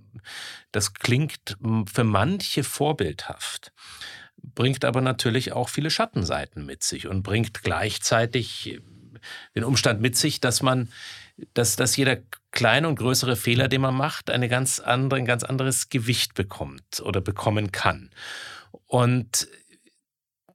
Das 0.72 0.94
klingt 0.94 1.58
für 1.92 2.04
manche 2.04 2.64
vorbildhaft, 2.64 3.72
bringt 4.42 4.86
aber 4.86 5.02
natürlich 5.02 5.54
auch 5.54 5.70
viele 5.70 5.92
Schattenseiten 5.92 6.66
mit 6.66 6.84
sich 6.84 7.08
und 7.08 7.24
bringt 7.24 7.64
gleichzeitig 7.64 8.82
den 9.56 9.64
Umstand 9.64 10.02
mit 10.02 10.18
sich, 10.18 10.42
dass 10.42 10.62
man, 10.62 10.90
dass, 11.54 11.76
dass 11.76 11.96
jeder 11.96 12.18
kleine 12.52 12.88
und 12.88 12.98
größere 12.98 13.36
Fehler, 13.36 13.68
den 13.68 13.82
man 13.82 13.96
macht, 13.96 14.30
eine 14.30 14.50
ganz 14.50 14.80
andere, 14.80 15.20
ein 15.20 15.26
ganz 15.26 15.44
anderes 15.44 15.90
Gewicht 15.90 16.36
bekommt 16.36 17.02
oder 17.04 17.22
bekommen 17.22 17.72
kann. 17.72 18.12
Und 18.86 19.48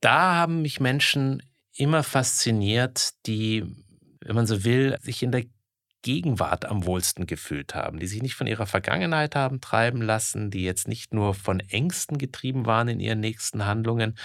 da 0.00 0.36
haben 0.36 0.62
mich 0.62 0.80
Menschen 0.80 1.42
immer 1.74 2.02
fasziniert, 2.02 3.10
die, 3.26 3.64
wenn 4.20 4.36
man 4.36 4.46
so 4.46 4.64
will, 4.64 4.96
sich 5.00 5.22
in 5.22 5.32
der 5.32 5.44
Gegenwart 6.02 6.64
am 6.64 6.86
wohlsten 6.86 7.26
gefühlt 7.26 7.74
haben, 7.74 7.98
die 7.98 8.06
sich 8.06 8.22
nicht 8.22 8.34
von 8.34 8.46
ihrer 8.46 8.66
Vergangenheit 8.66 9.34
haben 9.34 9.60
treiben 9.60 10.00
lassen, 10.00 10.50
die 10.50 10.62
jetzt 10.62 10.86
nicht 10.86 11.12
nur 11.12 11.34
von 11.34 11.60
Ängsten 11.60 12.18
getrieben 12.18 12.66
waren 12.66 12.88
in 12.88 13.00
ihren 13.00 13.20
nächsten 13.20 13.66
Handlungen, 13.66 14.16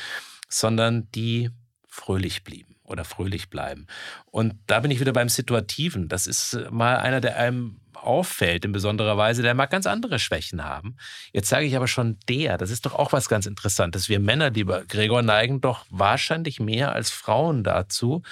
sondern 0.47 1.09
die 1.11 1.49
fröhlich 1.93 2.43
blieben 2.43 2.75
oder 2.83 3.05
fröhlich 3.05 3.49
bleiben. 3.49 3.85
Und 4.31 4.55
da 4.65 4.79
bin 4.79 4.89
ich 4.89 4.99
wieder 4.99 5.13
beim 5.13 5.29
Situativen. 5.29 6.09
Das 6.09 6.25
ist 6.25 6.57
mal 6.71 6.97
einer, 6.97 7.21
der 7.21 7.37
einem 7.37 7.79
auffällt 7.93 8.65
in 8.65 8.71
besonderer 8.71 9.15
Weise, 9.15 9.43
der 9.43 9.53
mag 9.53 9.69
ganz 9.69 9.85
andere 9.85 10.17
Schwächen 10.17 10.65
haben. 10.65 10.97
Jetzt 11.31 11.49
sage 11.49 11.65
ich 11.65 11.75
aber 11.75 11.87
schon 11.87 12.17
der, 12.27 12.57
das 12.57 12.71
ist 12.71 12.87
doch 12.87 12.95
auch 12.95 13.13
was 13.13 13.29
ganz 13.29 13.45
Interessantes. 13.45 14.09
Wir 14.09 14.19
Männer, 14.19 14.49
lieber 14.49 14.83
Gregor, 14.85 15.21
neigen 15.21 15.61
doch 15.61 15.85
wahrscheinlich 15.91 16.59
mehr 16.59 16.93
als 16.93 17.11
Frauen 17.11 17.63
dazu, 17.63 18.23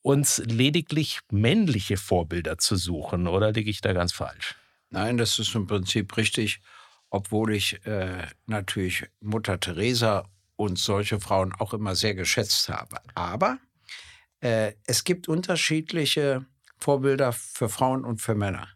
uns 0.00 0.38
lediglich 0.38 1.18
männliche 1.30 1.96
Vorbilder 1.96 2.58
zu 2.58 2.76
suchen. 2.76 3.26
Oder 3.26 3.52
liege 3.52 3.70
ich 3.70 3.80
da 3.80 3.92
ganz 3.92 4.12
falsch? 4.12 4.54
Nein, 4.88 5.18
das 5.18 5.38
ist 5.40 5.54
im 5.56 5.66
Prinzip 5.66 6.16
richtig, 6.16 6.60
obwohl 7.10 7.52
ich 7.54 7.84
äh, 7.84 8.24
natürlich 8.46 9.06
Mutter 9.20 9.58
Teresa 9.58 10.24
und 10.58 10.78
solche 10.78 11.20
Frauen 11.20 11.54
auch 11.58 11.72
immer 11.72 11.94
sehr 11.94 12.14
geschätzt 12.14 12.68
habe. 12.68 12.98
Aber 13.14 13.58
äh, 14.40 14.72
es 14.84 15.04
gibt 15.04 15.28
unterschiedliche 15.28 16.44
Vorbilder 16.78 17.32
für 17.32 17.68
Frauen 17.68 18.04
und 18.04 18.20
für 18.20 18.34
Männer 18.34 18.68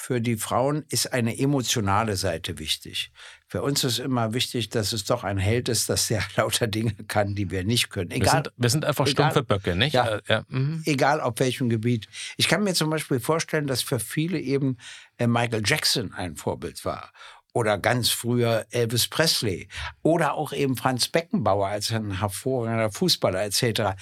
für 0.00 0.20
die 0.20 0.36
Frauen 0.36 0.84
ist 0.88 1.12
eine 1.12 1.38
emotionale 1.38 2.16
Seite 2.16 2.58
wichtig. 2.58 3.12
Für 3.46 3.62
uns 3.62 3.84
ist 3.84 3.98
immer 3.98 4.32
wichtig, 4.32 4.70
dass 4.70 4.94
es 4.94 5.04
doch 5.04 5.24
ein 5.24 5.36
Held 5.36 5.68
ist, 5.68 5.90
dass 5.90 6.08
der 6.08 6.22
lauter 6.36 6.66
Dinge 6.66 6.94
kann, 7.06 7.34
die 7.34 7.50
wir 7.50 7.64
nicht 7.64 7.90
können. 7.90 8.10
Egal, 8.10 8.24
wir, 8.24 8.30
sind, 8.30 8.52
wir 8.56 8.70
sind 8.70 8.84
einfach 8.86 9.06
egal, 9.06 9.30
stumpfe 9.30 9.42
Böcke, 9.42 9.76
nicht? 9.76 9.92
Ja, 9.92 10.16
äh, 10.16 10.22
ja. 10.26 10.44
Mhm. 10.48 10.82
Egal 10.86 11.20
auf 11.20 11.34
welchem 11.36 11.68
Gebiet. 11.68 12.08
Ich 12.38 12.48
kann 12.48 12.64
mir 12.64 12.72
zum 12.72 12.88
Beispiel 12.88 13.20
vorstellen, 13.20 13.66
dass 13.66 13.82
für 13.82 14.00
viele 14.00 14.40
eben 14.40 14.78
äh, 15.18 15.26
Michael 15.26 15.62
Jackson 15.64 16.14
ein 16.14 16.34
Vorbild 16.34 16.82
war 16.86 17.12
oder 17.52 17.78
ganz 17.78 18.10
früher 18.10 18.66
Elvis 18.70 19.08
Presley 19.08 19.68
oder 20.02 20.34
auch 20.34 20.52
eben 20.52 20.76
Franz 20.76 21.08
Beckenbauer 21.08 21.68
als 21.68 21.92
ein 21.92 22.18
hervorragender 22.18 22.90
Fußballer 22.90 23.42
etc. 23.42 23.96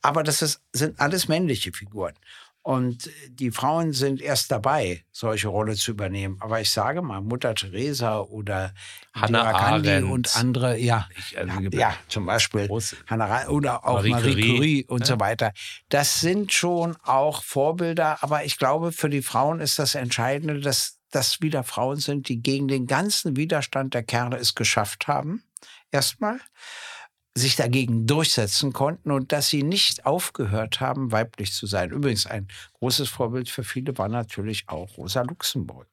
Aber 0.00 0.22
das 0.22 0.42
ist, 0.42 0.60
sind 0.72 1.00
alles 1.00 1.28
männliche 1.28 1.72
Figuren. 1.72 2.14
Und 2.64 3.10
die 3.28 3.50
Frauen 3.50 3.92
sind 3.92 4.20
erst 4.20 4.52
dabei, 4.52 5.04
solche 5.10 5.48
Rolle 5.48 5.74
zu 5.74 5.90
übernehmen. 5.90 6.36
Aber 6.38 6.60
ich 6.60 6.70
sage 6.70 7.02
mal, 7.02 7.20
Mutter 7.20 7.56
Teresa 7.56 8.20
oder 8.20 8.72
Hannah 9.12 9.50
Gandhi 9.50 10.04
und 10.04 10.36
andere, 10.36 10.78
ja, 10.78 11.08
ich, 11.18 11.36
also 11.36 11.60
ja, 11.72 11.96
zum 12.06 12.26
Beispiel 12.26 12.68
Hannah 13.08 13.48
oder 13.48 13.84
auch 13.84 13.94
Marie, 13.94 14.10
Marie 14.10 14.34
Curie, 14.34 14.56
Curie 14.56 14.84
und 14.86 15.00
ja. 15.00 15.06
so 15.06 15.20
weiter. 15.20 15.52
Das 15.88 16.20
sind 16.20 16.52
schon 16.52 16.96
auch 17.02 17.42
Vorbilder. 17.42 18.22
Aber 18.22 18.44
ich 18.44 18.58
glaube, 18.58 18.92
für 18.92 19.10
die 19.10 19.22
Frauen 19.22 19.58
ist 19.58 19.80
das 19.80 19.96
Entscheidende, 19.96 20.60
dass 20.60 21.00
das 21.14 21.40
wieder 21.40 21.62
Frauen 21.62 21.98
sind, 21.98 22.28
die 22.28 22.42
gegen 22.42 22.68
den 22.68 22.86
ganzen 22.86 23.36
Widerstand 23.36 23.94
der 23.94 24.02
Kerle 24.02 24.36
es 24.36 24.54
geschafft 24.54 25.06
haben. 25.06 25.44
Erstmal 25.90 26.40
sich 27.34 27.56
dagegen 27.56 28.06
durchsetzen 28.06 28.72
konnten 28.72 29.10
und 29.10 29.32
dass 29.32 29.48
sie 29.48 29.62
nicht 29.62 30.04
aufgehört 30.04 30.80
haben, 30.80 31.12
weiblich 31.12 31.52
zu 31.52 31.66
sein. 31.66 31.90
Übrigens 31.90 32.26
ein 32.26 32.48
großes 32.74 33.08
Vorbild 33.08 33.48
für 33.48 33.64
viele 33.64 33.96
war 33.96 34.08
natürlich 34.08 34.68
auch 34.68 34.98
Rosa 34.98 35.22
Luxemburg, 35.22 35.88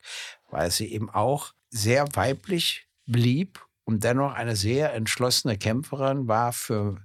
weil 0.50 0.70
sie 0.70 0.92
eben 0.92 1.10
auch 1.10 1.54
sehr 1.70 2.08
weiblich 2.16 2.88
blieb 3.06 3.66
und 3.86 4.04
dennoch 4.04 4.34
eine 4.34 4.56
sehr 4.56 4.94
entschlossene 4.94 5.58
Kämpferin 5.58 6.28
war 6.28 6.52
für 6.52 6.98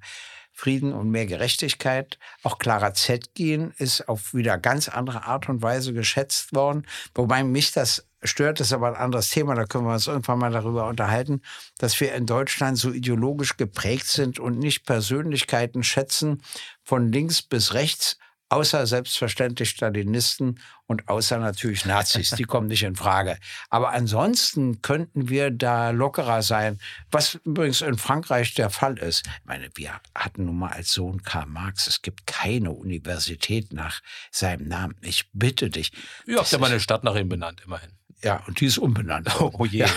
Frieden 0.55 0.93
und 0.93 1.11
mehr 1.11 1.27
Gerechtigkeit. 1.27 2.19
Auch 2.45 2.59
Clara 2.59 2.95
Zetkin 2.95 3.75
ist 3.77 4.09
auf 4.09 4.35
wieder 4.35 4.57
ganz 4.57 4.89
andere 4.89 5.25
Art 5.25 5.49
und 5.49 5.63
Weise 5.63 5.93
geschätzt 5.93 6.55
worden, 6.55 6.87
wobei 7.15 7.43
mich 7.43 7.73
das 7.73 8.07
stört, 8.23 8.61
ist 8.61 8.73
aber 8.73 8.89
ein 8.89 8.97
anderes 8.97 9.29
Thema, 9.31 9.55
da 9.55 9.65
können 9.65 9.85
wir 9.85 9.93
uns 9.93 10.07
irgendwann 10.07 10.39
mal 10.39 10.53
darüber 10.53 10.87
unterhalten, 10.87 11.43
dass 11.79 12.01
wir 12.01 12.15
in 12.15 12.25
Deutschland 12.25 12.79
so 12.79 12.93
ideologisch 12.93 13.57
geprägt 13.57 14.07
sind 14.07 14.39
und 14.39 14.59
nicht 14.59 14.87
Persönlichkeiten 14.87 15.83
schätzen 15.83 16.41
von 16.83 17.13
links 17.13 17.43
bis 17.43 17.75
rechts, 17.75 18.17
außer 18.55 18.87
selbstverständlich 18.87 19.71
Stalinisten 19.71 20.61
und 20.87 21.09
außer 21.09 21.39
natürlich 21.39 21.85
Nazis. 21.87 22.31
Die 22.31 22.45
kommen 22.45 22.69
nicht 22.69 22.85
in 22.85 22.95
Frage. 22.95 23.37
Aber 23.69 23.91
ansonsten 23.91 24.81
könnten 24.81 25.29
wir 25.29 25.51
da 25.51 25.91
lockerer 25.91 26.43
sein, 26.43 26.79
was 27.11 27.35
übrigens 27.35 27.81
in 27.81 27.99
Frankreich 27.99 28.55
der 28.55 28.71
Fall 28.71 28.97
ist. 28.99 29.27
Ich 29.27 29.45
meine, 29.45 29.69
wir 29.75 30.01
hatten 30.15 30.45
nun 30.45 30.59
mal 30.59 30.71
als 30.71 30.93
Sohn 30.93 31.23
Karl 31.23 31.47
Marx, 31.47 31.89
es 31.89 32.01
gibt 32.01 32.29
keine 32.29 32.71
Universität 32.71 33.73
nach 33.73 34.01
seinem 34.31 34.69
Namen. 34.69 34.95
Ich 35.01 35.29
bitte 35.33 35.69
dich. 35.69 35.91
Ihr 36.27 36.39
habt 36.39 36.53
ja 36.53 36.59
mal 36.59 36.71
eine 36.71 36.81
Stadt 36.81 37.03
nach 37.03 37.17
ihm 37.17 37.29
benannt, 37.29 37.63
immerhin. 37.65 37.91
Ja, 38.25 38.43
und 38.47 38.59
die 38.59 38.67
ist 38.67 38.79
umbenannt 38.79 39.39
worden. 39.39 39.55
Oh, 39.59 39.67
je. 39.67 39.81
Ja, 39.81 39.91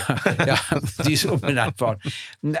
ja, 0.46 0.60
die 1.06 1.14
ist 1.14 1.24
umbenannt 1.24 1.80
worden. 1.80 2.00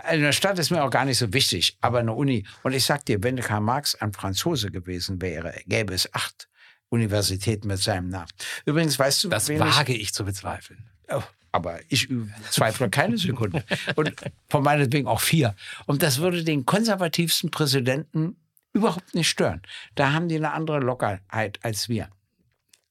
Eine 0.04 0.32
Stadt 0.32 0.58
ist 0.58 0.70
mir 0.70 0.82
auch 0.82 0.90
gar 0.90 1.04
nicht 1.04 1.18
so 1.18 1.32
wichtig, 1.32 1.76
aber 1.82 1.98
eine 1.98 2.14
Uni. 2.14 2.46
Und 2.62 2.72
ich 2.72 2.84
sag 2.84 3.04
dir, 3.04 3.22
wenn 3.22 3.36
Karl 3.36 3.60
Marx 3.60 3.94
ein 3.94 4.12
Franzose 4.12 4.70
gewesen 4.70 5.20
wäre, 5.20 5.54
gäbe 5.66 5.92
es 5.92 6.12
acht 6.14 6.48
Universitäten 6.88 7.68
mit 7.68 7.78
seinem 7.78 8.08
Namen. 8.08 8.30
Übrigens, 8.64 8.98
weißt 8.98 9.24
du, 9.24 9.28
das 9.28 9.48
wage 9.50 9.92
ich, 9.92 10.00
ich 10.00 10.14
zu 10.14 10.24
bezweifeln. 10.24 10.88
Oh, 11.10 11.22
aber 11.52 11.80
ich 11.88 12.08
zweifle 12.50 12.88
keine 12.88 13.18
Sekunde. 13.18 13.62
Und 13.94 14.14
von 14.48 14.62
meinetwegen 14.62 15.06
auch 15.06 15.20
vier. 15.20 15.54
Und 15.86 16.02
das 16.02 16.18
würde 16.18 16.44
den 16.44 16.64
konservativsten 16.64 17.50
Präsidenten 17.50 18.36
überhaupt 18.72 19.14
nicht 19.14 19.28
stören. 19.28 19.62
Da 19.94 20.12
haben 20.12 20.28
die 20.28 20.36
eine 20.36 20.52
andere 20.52 20.78
Lockerheit 20.78 21.58
als 21.62 21.88
wir. 21.90 22.08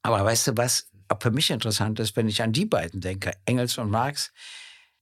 Aber 0.04 0.24
weißt 0.24 0.50
du 0.50 0.58
was? 0.58 0.90
Auch 1.10 1.22
für 1.22 1.32
mich 1.32 1.50
interessant 1.52 2.00
ist, 2.00 2.16
wenn 2.16 2.28
ich 2.28 2.42
an 2.42 2.54
die 2.54 2.66
beiden 2.66 3.02
denke, 3.02 3.34
Engels 3.46 3.78
und 3.78 3.90
Marx. 3.90 4.32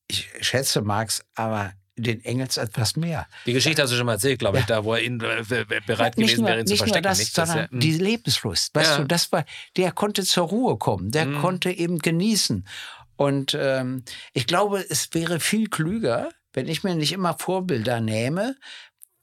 Ich 0.08 0.30
schätze 0.42 0.82
Marx, 0.82 1.26
aber 1.34 1.74
den 1.98 2.24
Engels 2.26 2.58
etwas 2.58 2.96
mehr. 2.96 3.28
Die 3.46 3.54
Geschichte 3.54 3.82
hast 3.82 3.92
du 3.92 3.96
schon 3.96 4.06
mal 4.06 4.14
erzählt, 4.14 4.40
glaube 4.40 4.60
ich, 4.60 4.66
da 4.66 4.84
wo 4.84 4.94
er 4.94 5.02
ihn 5.02 5.20
äh, 5.22 5.44
bereit 5.86 6.16
gewesen 6.16 6.42
nur, 6.42 6.50
wäre, 6.50 6.60
ihn 6.60 6.68
zu 6.68 6.76
verstecken. 6.76 7.04
Nur 7.04 7.10
das, 7.10 7.20
nicht, 7.20 7.34
sondern 7.34 7.58
ja, 7.58 7.72
hm. 7.72 7.80
die 7.80 7.98
Lebenslust. 7.98 8.76
Weißt 8.76 8.92
ja. 8.92 8.98
du, 8.98 9.06
das 9.06 9.32
war, 9.32 9.46
der 9.78 9.92
konnte 9.92 10.24
zur 10.24 10.48
Ruhe 10.48 10.78
kommen, 10.78 11.12
der 11.12 11.26
mhm. 11.26 11.42
konnte 11.42 11.72
eben 11.72 12.00
genießen. 12.00 12.68
Und 13.16 13.58
ähm, 13.58 14.04
ich 14.34 14.46
glaube, 14.46 14.86
es 14.90 15.14
wäre 15.14 15.40
viel 15.40 15.70
klüger, 15.70 16.30
wenn 16.54 16.68
ich 16.68 16.84
mir 16.84 16.96
nicht 16.96 17.14
immer 17.14 17.38
Vorbilder 17.38 18.02
nehme 18.02 18.56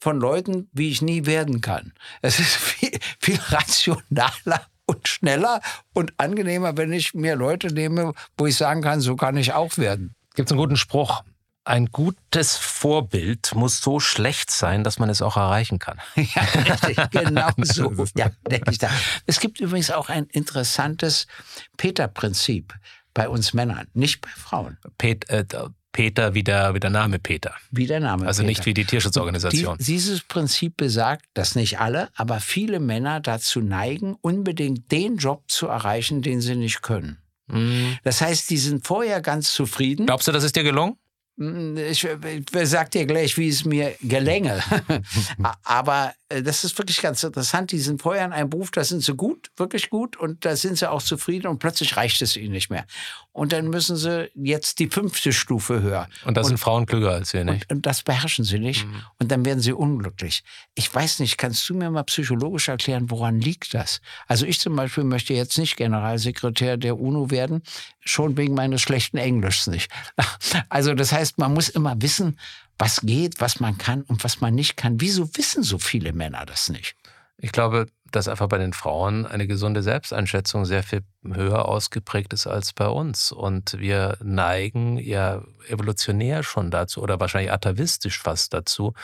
von 0.01 0.19
Leuten, 0.19 0.69
wie 0.73 0.91
ich 0.91 1.03
nie 1.03 1.27
werden 1.27 1.61
kann. 1.61 1.93
Es 2.23 2.41
ist 2.41 2.57
viel, 2.57 2.99
viel 3.21 3.39
rationaler 3.49 4.67
und 4.87 5.09
schneller 5.09 5.61
und 5.93 6.12
angenehmer, 6.19 6.77
wenn 6.77 6.93
ich 6.93 7.15
mir 7.15 7.37
Leute 7.37 7.73
nehme, 7.73 8.12
wo 8.37 8.47
ich 8.47 8.57
sagen 8.57 8.83
kann, 8.83 9.01
so 9.01 9.17
kann 9.17 9.37
ich 9.37 9.53
auch 9.53 9.79
werden. 9.79 10.15
Gibt 10.35 10.49
es 10.49 10.53
einen 10.53 10.61
guten 10.61 10.77
Spruch? 10.77 11.23
Ein 11.65 11.87
gutes 11.87 12.57
Vorbild 12.57 13.55
muss 13.55 13.81
so 13.81 14.01
schlecht 14.01 14.51
sein, 14.51 14.83
dass 14.83 14.99
man 14.99 15.09
es 15.09 15.23
auch 15.23 15.37
erreichen 15.37 15.79
kann. 15.79 16.01
Ja, 16.17 16.43
richtig, 16.43 16.99
genau 17.11 17.51
so. 17.59 17.93
Ja, 18.17 18.31
denke 18.51 18.73
ich 18.73 18.79
da. 18.79 18.91
Es 19.27 19.39
gibt 19.39 19.61
übrigens 19.61 19.93
auch 19.93 20.09
ein 20.09 20.27
interessantes 20.27 21.29
Peter-Prinzip 21.77 22.75
bei 23.15 23.29
uns 23.29 23.53
Männern, 23.53 23.87
nicht 23.95 24.23
bei 24.23 24.31
Frauen. 24.31 24.79
Pet, 24.99 25.29
äh, 25.29 25.45
Peter 25.93 26.35
wie 26.35 26.43
der, 26.43 26.75
wie 26.75 26.81
der 26.81 26.91
Name 26.91 27.19
Peter. 27.19 27.55
Wie 27.71 27.87
der 27.87 28.01
Name. 28.01 28.27
Also 28.27 28.43
Peter. 28.43 28.49
nicht 28.49 28.67
wie 28.67 28.75
die 28.75 28.85
Tierschutzorganisation. 28.85 29.77
Die, 29.79 29.85
dieses 29.85 30.23
Prinzip 30.23 30.77
besagt, 30.77 31.27
dass 31.35 31.55
nicht 31.55 31.79
alle, 31.79 32.09
aber 32.17 32.41
viele 32.41 32.81
Männer 32.81 33.21
dazu 33.21 33.61
neigen, 33.61 34.17
unbedingt 34.21 34.91
den 34.91 35.17
Job 35.17 35.45
zu 35.49 35.67
erreichen, 35.67 36.23
den 36.23 36.41
sie 36.41 36.57
nicht 36.57 36.83
können. 36.83 37.19
Mhm. 37.49 37.99
Das 38.05 38.21
heißt, 38.21 38.49
die 38.51 38.57
sind 38.57 38.87
vorher 38.87 39.21
ganz 39.21 39.53
zufrieden. 39.53 40.07
Glaubst 40.07 40.29
du, 40.29 40.33
das 40.33 40.45
ist 40.45 40.57
dir 40.57 40.65
gelungen? 40.65 40.97
Hm, 41.39 41.77
ich, 41.79 42.05
ich 42.05 42.69
sag 42.69 42.91
dir 42.91 43.07
gleich, 43.07 43.39
wie 43.39 43.49
es 43.49 43.65
mir 43.65 43.95
gelänge. 44.03 44.63
Aber 45.65 46.13
äh, 46.29 46.43
das 46.43 46.65
ist 46.65 46.77
wirklich 46.77 47.01
ganz 47.01 47.23
interessant. 47.23 47.73
Die 47.73 47.79
sind 47.79 48.03
vorher 48.03 48.27
in 48.27 48.33
einem 48.33 48.51
Beruf, 48.51 48.71
da 48.71 48.85
sind 48.85 49.03
sie 49.03 49.15
gut, 49.15 49.51
wirklich 49.57 49.89
gut 49.89 50.17
und 50.17 50.45
da 50.45 50.57
sind 50.57 50.77
sie 50.77 50.91
auch 50.91 51.03
zufrieden 51.03 51.47
und 51.47 51.59
plötzlich 51.59 51.97
reicht 51.97 52.21
es 52.21 52.37
ihnen 52.37 52.53
nicht 52.53 52.71
mehr. 52.71 52.85
Und 53.33 53.53
dann 53.53 53.69
müssen 53.69 53.97
sie 53.97 54.31
jetzt 54.35 54.79
die 54.79 54.89
fünfte 54.89 55.33
Stufe 55.33 55.81
höher. 55.81 56.07
Und 56.27 56.37
da 56.37 56.45
sind 56.45 56.59
Frauen 56.59 56.85
klüger 56.85 57.12
als 57.12 57.33
wir, 57.33 57.45
nicht? 57.45 57.71
Und, 57.71 57.77
und 57.77 57.87
das 57.87 58.03
beherrschen 58.03 58.45
sie 58.45 58.59
nicht. 58.59 58.87
Mhm. 58.87 59.03
Und 59.19 59.33
dann 59.33 59.45
werden 59.45 59.61
sie 59.61 59.73
unglücklich. 59.73 60.45
Ich 60.75 60.95
weiß 60.95 61.19
nicht, 61.21 61.39
kannst 61.39 61.67
du 61.69 61.75
mir 61.75 61.91
mal 61.91 62.03
psychologisch 62.03 62.69
erklären, 62.69 63.11
woran 63.11 63.41
liegt 63.41 63.73
das? 63.73 64.03
Also 64.27 64.45
ich 64.45 64.61
zum 64.61 64.77
Beispiel 64.77 65.05
möchte 65.05 65.33
jetzt 65.33 65.57
nicht 65.57 65.77
Generalsekretär 65.77 66.77
der 66.77 66.99
UNO 66.99 67.31
werden, 67.31 67.62
schon 68.01 68.37
wegen 68.37 68.55
meines 68.55 68.83
schlechten 68.83 69.17
Englischs 69.17 69.67
nicht. 69.67 69.91
Also 70.69 70.95
das 70.95 71.12
heißt, 71.12 71.39
man 71.39 71.55
muss 71.55 71.69
immer 71.69 72.01
wissen, 72.01 72.39
was 72.79 73.01
geht, 73.01 73.41
was 73.41 73.61
man 73.61 73.79
kann 73.79 74.03
und 74.03 74.25
was 74.25 74.41
man 74.41 74.55
nicht 74.55 74.77
kann. 74.77 75.01
Wieso 75.01 75.35
wissen 75.37 75.62
so 75.62 75.79
viele 75.79 76.12
Männer 76.12 76.45
das 76.47 76.69
nicht? 76.69 76.95
Ich 77.39 77.53
glaube, 77.53 77.87
dass 78.16 78.28
einfach 78.28 78.49
bei 78.49 78.59
den 78.59 78.73
Frauen 78.73 79.26
eine 79.26 79.47
gesunde 79.47 79.83
Selbsteinschätzung 79.83 80.64
sehr 80.64 80.83
viel 80.83 81.02
höher 81.25 81.66
ausgeprägt 81.66 82.33
ist 82.33 82.47
als 82.47 82.73
bei 82.73 82.88
uns. 82.88 83.33
Und 83.33 83.78
wir 83.78 84.16
neigen 84.23 84.99
ja 84.99 85.42
evolutionär 85.69 86.42
schon 86.42 86.71
dazu 86.71 87.02
oder 87.02 87.21
wahrscheinlich 87.21 87.52
atavistisch 87.52 88.19
fast 88.21 88.54
dazu, 88.54 88.95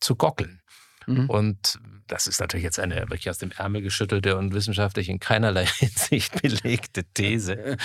zu 0.00 0.16
gockeln. 0.16 0.60
Mhm. 1.06 1.30
Und 1.30 1.78
das 2.06 2.26
ist 2.26 2.40
natürlich 2.40 2.64
jetzt 2.64 2.78
eine 2.78 2.96
wirklich 2.96 3.30
aus 3.30 3.38
dem 3.38 3.50
Ärmel 3.52 3.82
geschüttelte 3.82 4.36
und 4.36 4.54
wissenschaftlich 4.54 5.08
in 5.08 5.20
keinerlei 5.20 5.66
Hinsicht 5.78 6.40
belegte 6.42 7.04
These. 7.04 7.76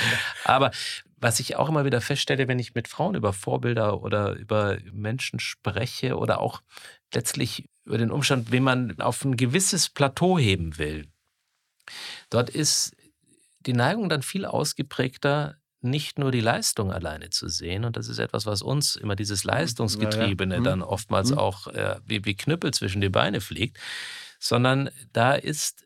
Aber 0.44 0.72
was 1.18 1.40
ich 1.40 1.56
auch 1.56 1.70
immer 1.70 1.86
wieder 1.86 2.02
feststelle, 2.02 2.48
wenn 2.48 2.60
ich 2.60 2.76
mit 2.76 2.88
Frauen 2.88 3.16
über 3.16 3.34
Vorbilder 3.34 4.02
oder 4.02 4.34
über 4.34 4.78
Menschen 4.92 5.40
spreche 5.40 6.18
oder 6.18 6.40
auch 6.40 6.62
letztlich 7.14 7.70
über 7.86 7.98
den 7.98 8.12
Umstand, 8.12 8.52
wen 8.52 8.64
man 8.64 9.00
auf 9.02 9.24
ein 9.26 9.36
gewisses 9.36 9.90
Plateau 9.90 10.38
heben 10.38 10.78
will, 10.78 11.08
dort 12.30 12.50
ist 12.50 12.96
die 13.66 13.74
Neigung 13.74 14.10
dann 14.10 14.22
viel 14.22 14.46
ausgeprägter, 14.46 15.58
nicht 15.82 16.20
nur 16.20 16.32
die 16.32 16.42
Leistung 16.42 16.92
alleine 16.92 17.30
zu 17.30 17.48
sehen. 17.48 17.86
Und 17.86 17.96
das 17.96 18.08
ist 18.08 18.20
etwas, 18.20 18.46
was 18.46 18.62
uns 18.62 18.96
immer 18.96 19.16
dieses 19.16 19.44
Leistungsgetriebene 19.44 20.56
ja, 20.56 20.62
ja. 20.62 20.66
dann 20.66 20.82
oftmals 20.82 21.32
mhm. 21.32 21.38
auch 21.38 21.68
äh, 21.68 21.96
wie, 22.06 22.26
wie 22.26 22.36
Knüppel 22.36 22.72
zwischen 22.74 23.02
die 23.02 23.10
Beine 23.10 23.42
fliegt, 23.42 23.78
sondern 24.40 24.90
da 25.14 25.36
ist, 25.36 25.86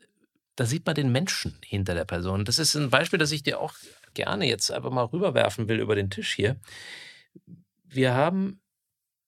da 0.56 0.66
sieht 0.66 0.86
man 0.86 0.94
den 0.94 1.12
Menschen 1.12 1.58
hinter 1.64 1.94
der 1.94 2.04
Person. 2.04 2.44
Das 2.44 2.58
ist 2.58 2.74
ein 2.74 2.90
Beispiel, 2.90 3.18
das 3.18 3.32
ich 3.32 3.42
dir 3.42 3.60
auch 3.60 3.74
gerne 4.14 4.46
jetzt 4.46 4.70
einfach 4.70 4.90
mal 4.90 5.04
rüberwerfen 5.04 5.68
will 5.68 5.80
über 5.80 5.94
den 5.94 6.10
Tisch 6.10 6.34
hier. 6.34 6.56
Wir 7.84 8.14
haben 8.14 8.60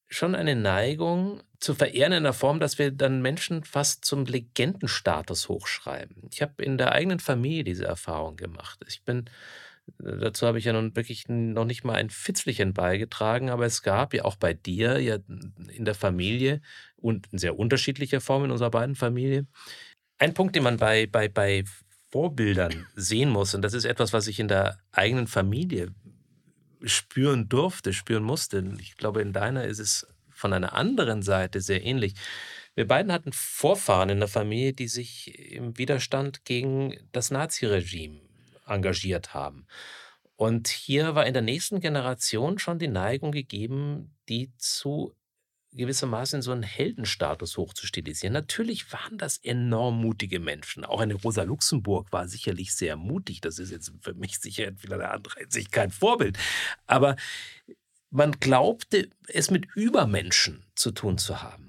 schon 0.08 0.34
eine 0.34 0.54
Neigung 0.54 1.42
zu 1.58 1.74
verehren 1.74 2.12
in 2.12 2.22
der 2.22 2.32
Form, 2.32 2.60
dass 2.60 2.78
wir 2.78 2.90
dann 2.90 3.22
Menschen 3.22 3.64
fast 3.64 4.04
zum 4.04 4.24
Legendenstatus 4.24 5.48
hochschreiben. 5.48 6.28
Ich 6.30 6.42
habe 6.42 6.62
in 6.62 6.78
der 6.78 6.92
eigenen 6.92 7.18
Familie 7.18 7.64
diese 7.64 7.86
Erfahrung 7.86 8.36
gemacht. 8.36 8.84
Ich 8.86 9.02
bin 9.02 9.28
Dazu 9.98 10.46
habe 10.46 10.58
ich 10.58 10.64
ja 10.64 10.72
nun 10.72 10.94
wirklich 10.96 11.28
noch 11.28 11.64
nicht 11.64 11.84
mal 11.84 11.94
ein 11.94 12.10
Fitzlichen 12.10 12.74
beigetragen, 12.74 13.50
aber 13.50 13.66
es 13.66 13.82
gab 13.82 14.14
ja 14.14 14.24
auch 14.24 14.36
bei 14.36 14.52
dir 14.52 15.00
ja 15.00 15.18
in 15.68 15.84
der 15.84 15.94
Familie 15.94 16.60
und 16.96 17.28
in 17.32 17.38
sehr 17.38 17.58
unterschiedlicher 17.58 18.20
Form 18.20 18.44
in 18.44 18.50
unserer 18.50 18.70
beiden 18.70 18.96
Familie. 18.96 19.46
Ein 20.18 20.34
Punkt, 20.34 20.56
den 20.56 20.64
man 20.64 20.78
bei, 20.78 21.06
bei, 21.06 21.28
bei 21.28 21.64
Vorbildern 22.10 22.86
sehen 22.94 23.30
muss, 23.30 23.54
und 23.54 23.62
das 23.62 23.74
ist 23.74 23.84
etwas, 23.84 24.12
was 24.12 24.26
ich 24.26 24.40
in 24.40 24.48
der 24.48 24.78
eigenen 24.92 25.28
Familie 25.28 25.94
spüren 26.82 27.48
durfte, 27.48 27.92
spüren 27.92 28.22
musste. 28.22 28.64
Ich 28.80 28.96
glaube, 28.96 29.22
in 29.22 29.32
deiner 29.32 29.64
ist 29.64 29.78
es 29.78 30.06
von 30.30 30.52
einer 30.52 30.74
anderen 30.74 31.22
Seite 31.22 31.60
sehr 31.60 31.84
ähnlich. 31.84 32.14
Wir 32.74 32.86
beiden 32.86 33.12
hatten 33.12 33.32
Vorfahren 33.32 34.10
in 34.10 34.18
der 34.18 34.28
Familie, 34.28 34.72
die 34.72 34.88
sich 34.88 35.52
im 35.52 35.78
Widerstand 35.78 36.44
gegen 36.44 36.94
das 37.12 37.30
Naziregime 37.30 38.25
engagiert 38.66 39.34
haben. 39.34 39.66
Und 40.36 40.68
hier 40.68 41.14
war 41.14 41.26
in 41.26 41.32
der 41.32 41.42
nächsten 41.42 41.80
Generation 41.80 42.58
schon 42.58 42.78
die 42.78 42.88
Neigung 42.88 43.32
gegeben, 43.32 44.14
die 44.28 44.52
zu 44.58 45.14
gewissermaßen 45.72 46.42
so 46.42 46.52
einen 46.52 46.62
Heldenstatus 46.62 47.56
hochzustilisieren. 47.56 48.32
Natürlich 48.32 48.92
waren 48.92 49.18
das 49.18 49.38
enorm 49.38 50.00
mutige 50.00 50.40
Menschen. 50.40 50.84
Auch 50.84 51.00
eine 51.00 51.14
Rosa 51.14 51.42
Luxemburg 51.42 52.12
war 52.12 52.28
sicherlich 52.28 52.74
sehr 52.74 52.96
mutig. 52.96 53.40
Das 53.40 53.58
ist 53.58 53.70
jetzt 53.70 53.92
für 54.00 54.14
mich 54.14 54.38
sicher 54.38 54.66
in 54.66 54.78
vieler 54.78 55.10
andere 55.10 55.40
Hinsicht 55.40 55.72
kein 55.72 55.90
Vorbild. 55.90 56.38
Aber 56.86 57.16
man 58.10 58.32
glaubte, 58.32 59.10
es 59.28 59.50
mit 59.50 59.66
Übermenschen 59.74 60.64
zu 60.74 60.90
tun 60.92 61.18
zu 61.18 61.42
haben 61.42 61.65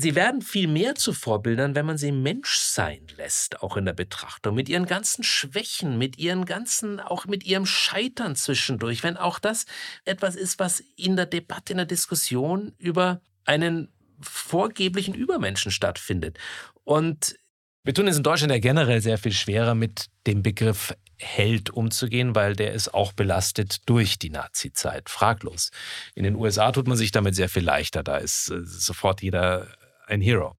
sie 0.00 0.14
werden 0.14 0.42
viel 0.42 0.68
mehr 0.68 0.94
zu 0.94 1.12
Vorbildern, 1.12 1.74
wenn 1.74 1.84
man 1.84 1.98
sie 1.98 2.12
Mensch 2.12 2.56
sein 2.56 3.00
lässt, 3.16 3.62
auch 3.62 3.76
in 3.76 3.84
der 3.84 3.94
Betrachtung, 3.94 4.54
mit 4.54 4.68
ihren 4.68 4.86
ganzen 4.86 5.24
Schwächen, 5.24 5.98
mit 5.98 6.18
ihren 6.18 6.44
ganzen, 6.44 7.00
auch 7.00 7.26
mit 7.26 7.44
ihrem 7.44 7.66
Scheitern 7.66 8.36
zwischendurch, 8.36 9.02
wenn 9.02 9.16
auch 9.16 9.40
das 9.40 9.66
etwas 10.04 10.36
ist, 10.36 10.60
was 10.60 10.84
in 10.94 11.16
der 11.16 11.26
Debatte, 11.26 11.72
in 11.72 11.78
der 11.78 11.86
Diskussion 11.86 12.74
über 12.78 13.20
einen 13.44 13.88
vorgeblichen 14.20 15.14
Übermenschen 15.14 15.72
stattfindet. 15.72 16.38
Und 16.84 17.36
wir 17.82 17.92
tun 17.92 18.06
es 18.06 18.16
in 18.16 18.22
Deutschland 18.22 18.52
ja 18.52 18.60
generell 18.60 19.00
sehr 19.00 19.18
viel 19.18 19.32
schwerer, 19.32 19.74
mit 19.74 20.06
dem 20.28 20.44
Begriff 20.44 20.94
Held 21.16 21.70
umzugehen, 21.70 22.36
weil 22.36 22.54
der 22.54 22.72
ist 22.72 22.94
auch 22.94 23.12
belastet 23.12 23.88
durch 23.88 24.20
die 24.20 24.30
Nazi-Zeit, 24.30 25.10
fraglos. 25.10 25.72
In 26.14 26.22
den 26.22 26.36
USA 26.36 26.70
tut 26.70 26.86
man 26.86 26.96
sich 26.96 27.10
damit 27.10 27.34
sehr 27.34 27.48
viel 27.48 27.64
leichter. 27.64 28.04
Da 28.04 28.18
ist 28.18 28.52
äh, 28.52 28.60
sofort 28.64 29.22
jeder 29.22 29.66
ein 30.08 30.20
Hero. 30.20 30.54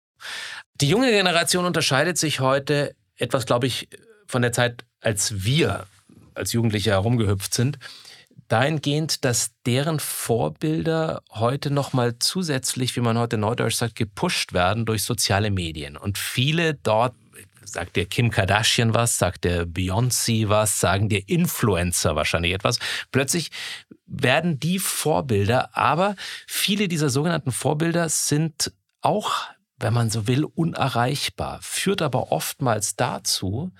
Die 0.75 0.89
junge 0.89 1.12
Generation 1.12 1.65
unterscheidet 1.65 2.17
sich 2.17 2.39
heute 2.39 2.95
etwas, 3.15 3.45
glaube 3.45 3.67
ich, 3.67 3.89
von 4.27 4.41
der 4.41 4.51
Zeit, 4.51 4.85
als 5.01 5.43
wir 5.43 5.88
als 6.35 6.53
Jugendliche 6.53 6.91
herumgehüpft 6.91 7.53
sind, 7.53 7.79
dahingehend, 8.47 9.25
dass 9.25 9.51
deren 9.65 9.99
Vorbilder 9.99 11.21
heute 11.31 11.71
nochmal 11.71 12.17
zusätzlich, 12.19 12.95
wie 12.95 13.01
man 13.01 13.17
heute 13.17 13.38
neudeutsch 13.38 13.75
sagt, 13.75 13.95
gepusht 13.95 14.53
werden 14.53 14.85
durch 14.85 15.03
soziale 15.03 15.51
Medien. 15.51 15.97
Und 15.97 16.17
viele 16.17 16.73
dort 16.73 17.13
sagt 17.63 17.95
der 17.95 18.05
Kim 18.05 18.31
Kardashian 18.31 18.93
was, 18.93 19.17
sagt 19.17 19.43
der 19.43 19.65
Beyoncé 19.65 20.49
was, 20.49 20.79
sagen 20.79 21.09
der 21.09 21.29
Influencer 21.29 22.15
wahrscheinlich 22.15 22.53
etwas. 22.53 22.79
Plötzlich 23.12 23.51
werden 24.07 24.59
die 24.59 24.79
Vorbilder, 24.79 25.77
aber 25.77 26.15
viele 26.47 26.88
dieser 26.88 27.09
sogenannten 27.09 27.51
Vorbilder 27.51 28.09
sind 28.09 28.73
auch, 29.01 29.47
wenn 29.77 29.93
man 29.93 30.09
so 30.09 30.27
will, 30.27 30.43
unerreichbar, 30.43 31.59
führt 31.62 32.01
aber 32.01 32.31
oftmals 32.31 32.95
dazu, 32.95 33.71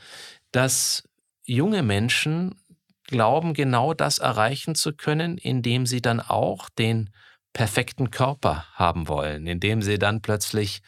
dass 0.52 1.04
junge 1.44 1.84
Menschen 1.84 2.60
glauben, 3.04 3.54
genau 3.54 3.94
das 3.94 4.20
erreichen 4.20 4.76
zu 4.76 4.94
können, 4.94 5.38
indem 5.38 5.86
sie 5.86 6.02
dann 6.02 6.20
auch 6.20 6.70
den 6.70 7.10
perfekten 7.54 8.12
Körper 8.12 8.66
haben 8.74 9.08
wollen, 9.08 9.48
indem 9.48 9.82
sie 9.82 9.98
dann 9.98 10.22
plötzlich 10.22 10.82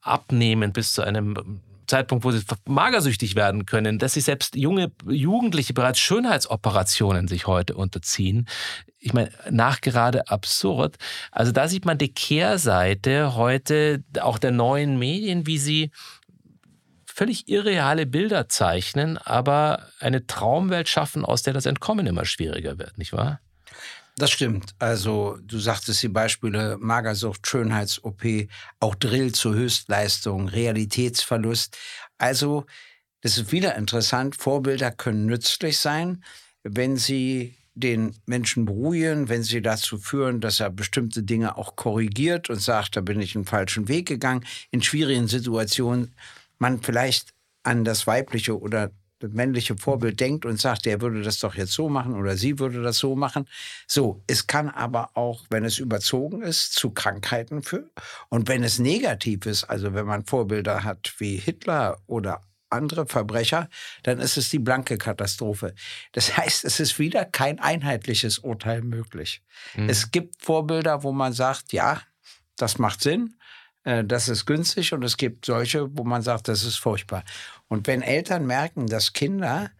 abnehmen 0.00 0.72
bis 0.72 0.92
zu 0.92 1.02
einem 1.02 1.60
Zeitpunkt, 1.92 2.24
wo 2.24 2.30
sie 2.30 2.42
magersüchtig 2.66 3.36
werden 3.36 3.66
können, 3.66 3.98
dass 3.98 4.14
sich 4.14 4.24
selbst 4.24 4.56
junge 4.56 4.90
Jugendliche 5.06 5.74
bereits 5.74 6.00
Schönheitsoperationen 6.00 7.28
sich 7.28 7.46
heute 7.46 7.74
unterziehen. 7.74 8.48
Ich 8.98 9.12
meine, 9.12 9.30
nachgerade 9.50 10.28
absurd. 10.28 10.96
Also 11.30 11.52
da 11.52 11.68
sieht 11.68 11.84
man 11.84 11.98
die 11.98 12.14
Kehrseite 12.14 13.34
heute 13.34 14.02
auch 14.20 14.38
der 14.38 14.52
neuen 14.52 14.98
Medien, 14.98 15.46
wie 15.46 15.58
sie 15.58 15.90
völlig 17.04 17.48
irreale 17.48 18.06
Bilder 18.06 18.48
zeichnen, 18.48 19.18
aber 19.18 19.86
eine 20.00 20.26
Traumwelt 20.26 20.88
schaffen, 20.88 21.26
aus 21.26 21.42
der 21.42 21.52
das 21.52 21.66
Entkommen 21.66 22.06
immer 22.06 22.24
schwieriger 22.24 22.78
wird, 22.78 22.96
nicht 22.96 23.12
wahr? 23.12 23.40
Das 24.16 24.30
stimmt. 24.30 24.74
Also 24.78 25.38
du 25.42 25.58
sagtest 25.58 26.02
die 26.02 26.08
Beispiele 26.08 26.76
Magersucht, 26.78 27.46
Schönheits-OP, 27.46 28.22
auch 28.78 28.94
Drill 28.94 29.32
zur 29.32 29.54
Höchstleistung, 29.54 30.48
Realitätsverlust. 30.48 31.78
Also 32.18 32.66
das 33.22 33.38
ist 33.38 33.52
wieder 33.52 33.76
interessant. 33.76 34.36
Vorbilder 34.36 34.90
können 34.90 35.26
nützlich 35.26 35.78
sein, 35.78 36.22
wenn 36.62 36.96
sie 36.96 37.56
den 37.74 38.14
Menschen 38.26 38.66
beruhigen, 38.66 39.30
wenn 39.30 39.42
sie 39.42 39.62
dazu 39.62 39.96
führen, 39.96 40.40
dass 40.40 40.60
er 40.60 40.68
bestimmte 40.70 41.22
Dinge 41.22 41.56
auch 41.56 41.74
korrigiert 41.74 42.50
und 42.50 42.60
sagt, 42.60 42.96
da 42.96 43.00
bin 43.00 43.20
ich 43.20 43.34
einen 43.34 43.46
falschen 43.46 43.88
Weg 43.88 44.08
gegangen. 44.08 44.44
In 44.70 44.82
schwierigen 44.82 45.26
Situationen 45.26 46.14
man 46.58 46.82
vielleicht 46.82 47.30
an 47.62 47.84
das 47.84 48.06
weibliche 48.06 48.60
oder 48.60 48.90
männliche 49.28 49.76
Vorbild 49.76 50.20
denkt 50.20 50.44
und 50.44 50.60
sagt, 50.60 50.86
der 50.86 51.00
würde 51.00 51.22
das 51.22 51.38
doch 51.38 51.54
jetzt 51.54 51.72
so 51.72 51.88
machen 51.88 52.14
oder 52.14 52.36
sie 52.36 52.58
würde 52.58 52.82
das 52.82 52.98
so 52.98 53.16
machen. 53.16 53.48
So, 53.86 54.22
es 54.26 54.46
kann 54.46 54.68
aber 54.68 55.10
auch, 55.14 55.44
wenn 55.50 55.64
es 55.64 55.78
überzogen 55.78 56.42
ist, 56.42 56.72
zu 56.72 56.90
Krankheiten 56.90 57.62
führen. 57.62 57.90
Und 58.28 58.48
wenn 58.48 58.62
es 58.62 58.78
negativ 58.78 59.46
ist, 59.46 59.64
also 59.64 59.94
wenn 59.94 60.06
man 60.06 60.24
Vorbilder 60.24 60.84
hat 60.84 61.14
wie 61.18 61.36
Hitler 61.36 61.98
oder 62.06 62.42
andere 62.72 63.06
Verbrecher, 63.06 63.68
dann 64.02 64.18
ist 64.18 64.36
es 64.36 64.50
die 64.50 64.58
blanke 64.58 64.98
Katastrophe. 64.98 65.74
Das 66.12 66.36
heißt, 66.36 66.64
es 66.64 66.80
ist 66.80 66.98
wieder 66.98 67.24
kein 67.24 67.58
einheitliches 67.60 68.38
Urteil 68.38 68.82
möglich. 68.82 69.42
Mhm. 69.74 69.88
Es 69.88 70.10
gibt 70.10 70.42
Vorbilder, 70.42 71.02
wo 71.02 71.12
man 71.12 71.32
sagt, 71.32 71.72
ja, 71.72 72.00
das 72.56 72.78
macht 72.78 73.02
Sinn, 73.02 73.34
äh, 73.84 74.04
das 74.04 74.28
ist 74.28 74.46
günstig 74.46 74.92
und 74.92 75.02
es 75.02 75.16
gibt 75.16 75.46
solche, 75.46 75.96
wo 75.96 76.04
man 76.04 76.22
sagt, 76.22 76.48
das 76.48 76.64
ist 76.64 76.76
furchtbar. 76.76 77.24
Und 77.68 77.86
wenn 77.86 78.02
Eltern 78.02 78.46
merken, 78.46 78.86
dass 78.86 79.12
Kinder 79.12 79.70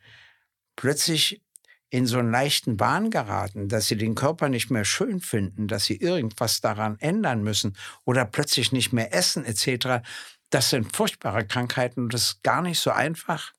plötzlich 0.77 1.43
in 1.91 2.07
so 2.07 2.19
einen 2.19 2.31
leichten 2.31 2.79
Bahn 2.79 3.11
geraten, 3.11 3.69
dass 3.69 3.87
sie 3.87 3.97
den 3.97 4.15
Körper 4.15 4.49
nicht 4.49 4.71
mehr 4.71 4.87
schön 4.87 5.21
finden, 5.21 5.69
dass 5.69 5.85
sie 5.85 5.97
irgendwas 5.97 6.63
daran 6.63 6.99
ändern 7.01 7.43
müssen 7.43 7.77
oder 8.05 8.25
plötzlich 8.25 8.73
nicht 8.73 8.93
mehr 8.93 9.15
essen 9.15 9.45
etc., 9.45 10.03
das 10.49 10.69
sind 10.69 10.95
furchtbare 10.95 11.47
Krankheiten 11.47 12.05
und 12.05 12.15
es 12.15 12.25
ist 12.25 12.43
gar 12.43 12.61
nicht 12.61 12.79
so 12.79 12.91
einfach, 12.91 13.53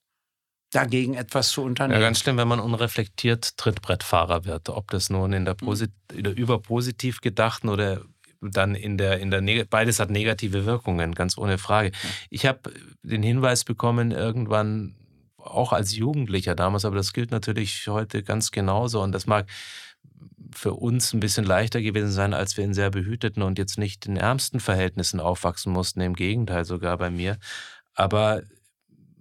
dagegen 0.74 1.14
etwas 1.14 1.50
zu 1.50 1.64
unternehmen. 1.64 2.00
Ja, 2.00 2.08
ganz 2.08 2.20
schlimm, 2.20 2.38
wenn 2.38 2.48
man 2.48 2.60
unreflektiert 2.60 3.58
Trittbrettfahrer 3.58 4.46
wird, 4.46 4.70
ob 4.70 4.92
das 4.92 5.10
nun 5.10 5.34
in 5.34 5.46
der, 5.46 5.56
mhm. 5.56 5.66
Posit 5.66 5.92
in 6.12 6.24
der 6.24 6.36
überpositiv 6.36 7.22
gedachten 7.22 7.70
oder 7.70 8.02
dann 8.52 8.76
in 8.76 8.98
der, 8.98 9.20
in 9.20 9.32
der 9.32 9.66
beides 9.66 10.00
hat 10.00 10.10
negative 10.10 10.66
Wirkungen, 10.66 11.16
ganz 11.16 11.38
ohne 11.38 11.58
Frage. 11.58 11.92
Ich 12.30 12.46
habe 12.46 12.72
den 13.04 13.24
Hinweis 13.24 13.64
bekommen, 13.64 14.12
irgendwann 14.12 14.96
auch 15.38 15.74
als 15.74 15.96
Jugendlicher 15.96 16.56
damals, 16.56 16.86
aber 16.86 16.96
das 16.96 17.14
gilt 17.14 17.32
natürlich 17.32 17.88
heute 17.88 18.24
ganz 18.24 18.52
genauso 18.52 19.02
und 19.02 19.12
das 19.12 19.28
mag 19.28 19.48
für 20.54 20.74
uns 20.74 21.14
ein 21.14 21.20
bisschen 21.20 21.46
leichter 21.46 21.82
gewesen 21.82 22.12
sein, 22.12 22.34
als 22.34 22.58
wir 22.58 22.64
in 22.64 22.74
sehr 22.74 22.92
behüteten 22.92 23.44
und 23.44 23.58
jetzt 23.58 23.78
nicht 23.78 24.06
in 24.06 24.18
ärmsten 24.18 24.60
Verhältnissen 24.60 25.20
aufwachsen 25.20 25.74
mussten, 25.74 26.02
im 26.02 26.16
Gegenteil 26.16 26.66
sogar 26.66 26.98
bei 26.98 27.10
mir. 27.10 27.38
Aber 27.96 28.44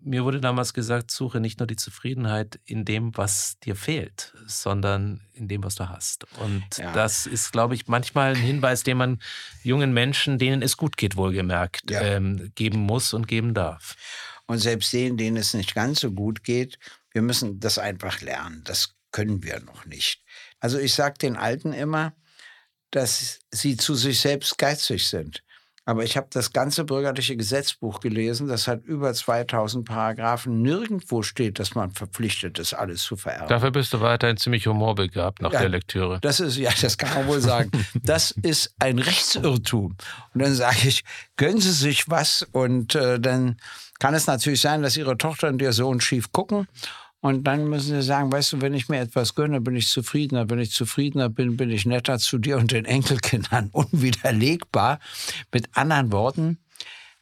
mir 0.05 0.25
wurde 0.25 0.41
damals 0.41 0.75
gesagt, 0.75 1.11
suche 1.11 1.41
nicht 1.41 1.61
nur 1.61 1.67
die 1.67 1.77
Zufriedenheit 1.77 2.61
in 2.65 2.85
dem, 2.85 3.17
was 3.17 3.59
dir 3.61 3.77
fehlt, 3.77 4.35
sondern 4.47 5.21
in 5.33 5.49
dem, 5.49 5.63
was 5.63 5.75
du 5.77 5.89
hast. 5.89 6.25
Und 6.39 6.65
ja. 6.79 6.93
das 6.93 7.27
ist, 7.27 7.53
glaube 7.53 7.75
ich, 7.75 7.87
manchmal 7.87 8.35
ein 8.35 8.41
Hinweis, 8.41 8.83
den 8.83 8.97
man 8.97 9.23
jungen 9.63 9.93
Menschen, 9.93 10.39
denen 10.39 10.63
es 10.63 10.77
gut 10.77 10.97
geht, 10.97 11.17
wohlgemerkt, 11.17 11.91
ja. 11.91 12.01
ähm, 12.01 12.53
geben 12.55 12.81
muss 12.81 13.13
und 13.13 13.29
geben 13.29 13.55
darf. 13.55 13.97
Und 14.47 14.59
selbst 14.59 14.93
denen, 14.93 15.17
denen 15.17 15.37
es 15.37 15.55
nicht 15.55 15.75
ganz 15.75 16.01
so 16.01 16.11
gut 16.11 16.43
geht, 16.45 16.79
wir 17.13 17.23
müssen 17.23 17.61
das 17.61 17.79
einfach 17.79 18.21
lernen. 18.21 18.63
Das 18.65 18.95
können 19.13 19.43
wir 19.43 19.61
noch 19.61 19.85
nicht. 19.87 20.23
Also 20.59 20.79
ich 20.79 20.95
sage 20.95 21.19
den 21.19 21.37
Alten 21.37 21.73
immer, 21.73 22.15
dass 22.91 23.41
sie 23.51 23.77
zu 23.77 23.95
sich 23.95 24.21
selbst 24.21 24.59
geizig 24.59 25.09
sind. 25.09 25.43
Aber 25.85 26.05
ich 26.05 26.17
habe 26.17 26.29
das 26.31 26.53
ganze 26.53 26.85
bürgerliche 26.85 27.37
Gesetzbuch 27.37 27.99
gelesen. 27.99 28.47
Das 28.47 28.69
hat 28.69 28.85
über 28.85 29.13
2000 29.13 29.85
Paragraphen. 29.85 30.63
Nirgendwo 30.63 31.23
steht, 31.23 31.59
dass 31.59 31.75
man 31.75 31.91
verpflichtet 31.91 32.61
ist, 32.61 32.73
alles 32.73 33.03
zu 33.03 33.17
vererben. 33.17 33.49
Dafür 33.49 33.73
bist 33.73 33.93
du 33.93 34.01
weiterhin 34.01 34.37
ziemlich 34.37 34.67
humorbegabt 34.69 35.43
nach 35.43 35.53
ja, 35.53 35.61
der 35.61 35.71
Lektüre. 35.71 36.21
Das 36.21 36.39
ist, 36.39 36.57
ja, 36.57 36.71
das 36.81 36.97
kann 36.99 37.13
man 37.15 37.27
wohl 37.27 37.41
sagen. 37.41 37.71
Das 38.05 38.31
ist 38.31 38.75
ein 38.79 38.99
Rechtsirrtum. 38.99 39.97
Und 40.35 40.43
dann 40.43 40.55
sage 40.55 40.89
ich, 40.89 41.05
gönnen 41.37 41.61
Sie 41.61 41.73
sich 41.73 42.09
was. 42.09 42.47
Und 42.53 42.95
äh, 42.95 43.21
dann 43.21 43.57
kann 43.99 44.15
es 44.15 44.27
natürlich 44.27 44.61
sein, 44.61 44.83
dass 44.83 44.97
Ihre 44.97 45.17
Tochter 45.17 45.49
und 45.49 45.63
Ihr 45.63 45.73
Sohn 45.73 46.01
schief 46.01 46.33
gucken. 46.33 46.67
Und 47.23 47.45
dann 47.45 47.69
müssen 47.69 47.95
sie 47.95 48.03
sagen, 48.03 48.33
weißt 48.33 48.55
du, 48.55 48.61
wenn 48.63 48.75
ich 48.75 48.89
mir 48.89 48.99
etwas 48.99 49.37
gönne, 49.37 49.61
bin 49.61 49.77
ich 49.77 49.89
zufriedener. 49.89 50.51
Wenn 50.51 50.59
ich 50.59 50.73
zufriedener 50.73 51.29
bin, 51.29 51.57
bin 51.57 51.71
ich 51.71 51.87
netter 51.87 52.19
zu 52.19 52.37
dir 52.37 52.59
und 52.59 52.73
den 52.73 52.85
Enkelkindern. 52.85 53.69
Unwiderlegbar. 53.73 54.99
Mit 55.53 55.69
anderen 55.77 56.11
Worten, 56.11 56.59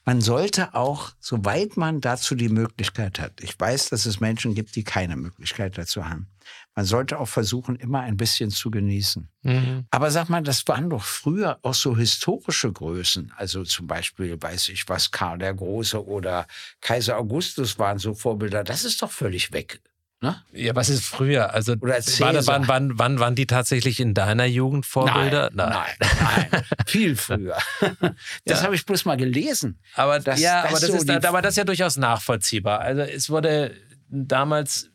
man 0.06 0.22
sollte 0.22 0.74
auch, 0.74 1.10
soweit 1.20 1.76
man 1.76 2.00
dazu 2.00 2.34
die 2.34 2.48
Möglichkeit 2.48 3.20
hat, 3.20 3.42
ich 3.42 3.60
weiß, 3.60 3.90
dass 3.90 4.06
es 4.06 4.20
Menschen 4.20 4.54
gibt, 4.54 4.74
die 4.74 4.84
keine 4.84 5.16
Möglichkeit 5.16 5.76
dazu 5.76 6.08
haben, 6.08 6.28
man 6.74 6.86
sollte 6.86 7.20
auch 7.20 7.28
versuchen, 7.28 7.76
immer 7.76 8.00
ein 8.00 8.16
bisschen 8.16 8.50
zu 8.50 8.70
genießen. 8.70 9.28
Mhm. 9.42 9.84
Aber 9.90 10.10
sag 10.10 10.30
mal, 10.30 10.42
das 10.42 10.66
waren 10.66 10.88
doch 10.88 11.04
früher 11.04 11.58
auch 11.62 11.74
so 11.74 11.94
historische 11.94 12.72
Größen. 12.72 13.32
Also 13.36 13.64
zum 13.64 13.86
Beispiel, 13.86 14.40
weiß 14.40 14.70
ich 14.70 14.88
was, 14.88 15.10
Karl 15.10 15.38
der 15.38 15.52
Große 15.52 16.02
oder 16.02 16.46
Kaiser 16.80 17.18
Augustus 17.18 17.78
waren 17.78 17.98
so 17.98 18.14
Vorbilder. 18.14 18.64
Das 18.64 18.84
ist 18.84 19.02
doch 19.02 19.10
völlig 19.10 19.52
weg. 19.52 19.80
Ne? 20.22 20.36
Ja, 20.52 20.76
was 20.76 20.90
ist 20.90 21.06
früher? 21.06 21.54
Also 21.54 21.72
Oder 21.80 21.98
wann, 22.18 22.46
wann, 22.46 22.68
wann, 22.68 22.98
wann 22.98 23.18
waren 23.20 23.34
die 23.34 23.46
tatsächlich 23.46 24.00
in 24.00 24.12
deiner 24.12 24.44
Jugend 24.44 24.84
Vorbilder? 24.84 25.50
Nein, 25.54 25.70
nein, 25.98 26.46
nein, 26.50 26.62
viel 26.86 27.16
früher. 27.16 27.56
Das 28.44 28.60
ja. 28.60 28.64
habe 28.64 28.74
ich 28.74 28.84
bloß 28.84 29.06
mal 29.06 29.16
gelesen. 29.16 29.78
Aber 29.94 30.20
das, 30.20 30.40
ja, 30.40 30.62
das 30.62 30.70
aber, 30.70 30.80
das 30.80 30.90
so 30.90 31.12
ist, 31.12 31.24
aber 31.24 31.42
das 31.42 31.52
ist 31.52 31.56
ja 31.56 31.64
durchaus 31.64 31.96
nachvollziehbar. 31.96 32.80
Also 32.80 33.02
es 33.02 33.30
wurde 33.30 33.74
damals, 34.08 34.90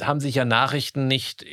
haben 0.00 0.20
sich 0.20 0.34
ja 0.34 0.44
Nachrichten 0.44 1.06
nicht 1.06 1.44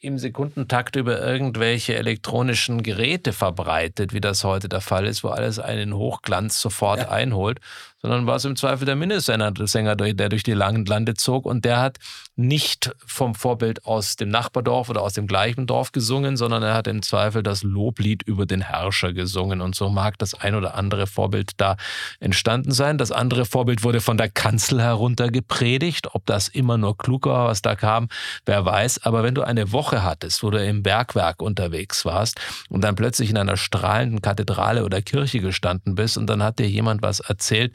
im 0.00 0.18
Sekundentakt 0.18 0.96
über 0.96 1.20
irgendwelche 1.20 1.94
elektronischen 1.94 2.82
Geräte 2.82 3.32
verbreitet, 3.32 4.14
wie 4.14 4.20
das 4.20 4.44
heute 4.44 4.68
der 4.68 4.80
Fall 4.80 5.06
ist, 5.06 5.22
wo 5.22 5.28
alles 5.28 5.58
einen 5.58 5.94
Hochglanz 5.94 6.60
sofort 6.60 7.00
ja. 7.00 7.10
einholt, 7.10 7.60
sondern 8.02 8.26
war 8.26 8.36
es 8.36 8.44
im 8.44 8.56
Zweifel 8.56 8.86
der 8.86 8.96
Minnesänger, 8.96 9.52
der 9.52 10.28
durch 10.28 10.42
die 10.42 10.52
langen 10.52 10.84
Lande 10.86 11.14
zog. 11.14 11.46
Und 11.46 11.64
der 11.64 11.80
hat 11.80 11.98
nicht 12.36 12.94
vom 13.04 13.34
Vorbild 13.34 13.84
aus 13.84 14.16
dem 14.16 14.30
Nachbardorf 14.30 14.88
oder 14.88 15.02
aus 15.02 15.12
dem 15.12 15.26
gleichen 15.26 15.66
Dorf 15.66 15.92
gesungen, 15.92 16.36
sondern 16.36 16.62
er 16.62 16.74
hat 16.74 16.86
im 16.86 17.02
Zweifel 17.02 17.42
das 17.42 17.62
Loblied 17.62 18.22
über 18.22 18.46
den 18.46 18.62
Herrscher 18.62 19.12
gesungen. 19.12 19.60
Und 19.60 19.74
so 19.74 19.88
mag 19.90 20.18
das 20.18 20.34
ein 20.34 20.54
oder 20.54 20.74
andere 20.74 21.06
Vorbild 21.06 21.52
da 21.58 21.76
entstanden 22.20 22.72
sein. 22.72 22.98
Das 22.98 23.12
andere 23.12 23.44
Vorbild 23.44 23.82
wurde 23.82 24.00
von 24.00 24.16
der 24.16 24.30
Kanzel 24.30 24.80
herunter 24.80 25.30
gepredigt, 25.30 26.14
ob 26.14 26.24
das 26.26 26.48
immer 26.48 26.78
nur 26.78 26.96
klug 26.96 27.26
war, 27.26 27.48
was 27.48 27.62
da 27.62 27.76
kam, 27.76 28.08
wer 28.46 28.64
weiß, 28.64 29.04
aber 29.04 29.22
wenn 29.22 29.34
du 29.34 29.42
eine 29.42 29.72
Woche 29.72 30.02
hattest, 30.02 30.42
wo 30.42 30.50
du 30.50 30.64
im 30.64 30.82
Bergwerk 30.82 31.42
unterwegs 31.42 32.04
warst 32.04 32.40
und 32.68 32.82
dann 32.82 32.96
plötzlich 32.96 33.30
in 33.30 33.36
einer 33.36 33.56
strahlenden 33.56 34.22
Kathedrale 34.22 34.84
oder 34.84 35.02
Kirche 35.02 35.40
gestanden 35.40 35.94
bist 35.94 36.16
und 36.16 36.26
dann 36.26 36.42
hat 36.42 36.58
dir 36.58 36.68
jemand 36.68 37.02
was 37.02 37.20
erzählt, 37.20 37.74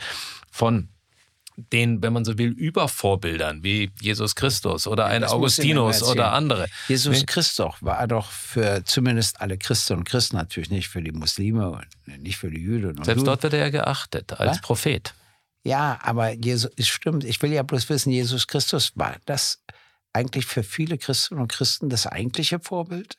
von 0.52 0.90
den, 1.58 2.02
wenn 2.02 2.14
man 2.14 2.26
so 2.26 2.38
will, 2.38 2.52
Übervorbildern 2.52 3.64
wie 3.64 3.92
Jesus 4.02 4.36
Christus 4.36 4.88
oder 4.88 5.06
ein 5.06 5.24
Augustinus 5.24 6.04
oder 6.04 6.34
andere. 6.34 6.68
Jesus 6.88 7.26
Christus 7.26 7.76
war 7.82 8.08
doch 8.08 8.30
für 8.30 8.84
zumindest 8.84 9.40
alle 9.42 9.58
Christen 9.58 9.94
und 9.94 10.04
Christen 10.04 10.36
natürlich 10.36 10.70
nicht 10.70 10.90
für 10.90 11.02
die 11.02 11.12
Muslime 11.12 11.70
und 11.70 11.88
nicht 12.22 12.38
für 12.38 12.50
die 12.50 12.60
Juden. 12.60 12.96
Selbst 13.04 13.08
Juden. 13.08 13.26
dort 13.26 13.44
wird 13.44 13.54
er 13.54 13.60
ja 13.60 13.70
geachtet 13.70 14.34
als 14.34 14.52
Was? 14.52 14.62
Prophet. 14.62 15.14
Ja, 15.64 15.98
aber 16.04 16.32
Jesus, 16.32 16.72
es 16.76 16.88
stimmt. 16.88 17.24
Ich 17.24 17.42
will 17.42 17.52
ja 17.52 17.64
bloß 17.64 17.90
wissen, 17.90 18.12
Jesus 18.12 18.48
Christus 18.48 18.92
war 18.96 19.16
das 19.26 19.64
eigentlich 20.14 20.46
für 20.46 20.64
viele 20.64 20.98
Christen 20.98 21.40
und 21.40 21.48
Christen 21.48 21.90
das 21.90 22.06
eigentliche 22.06 22.60
Vorbild? 22.60 23.18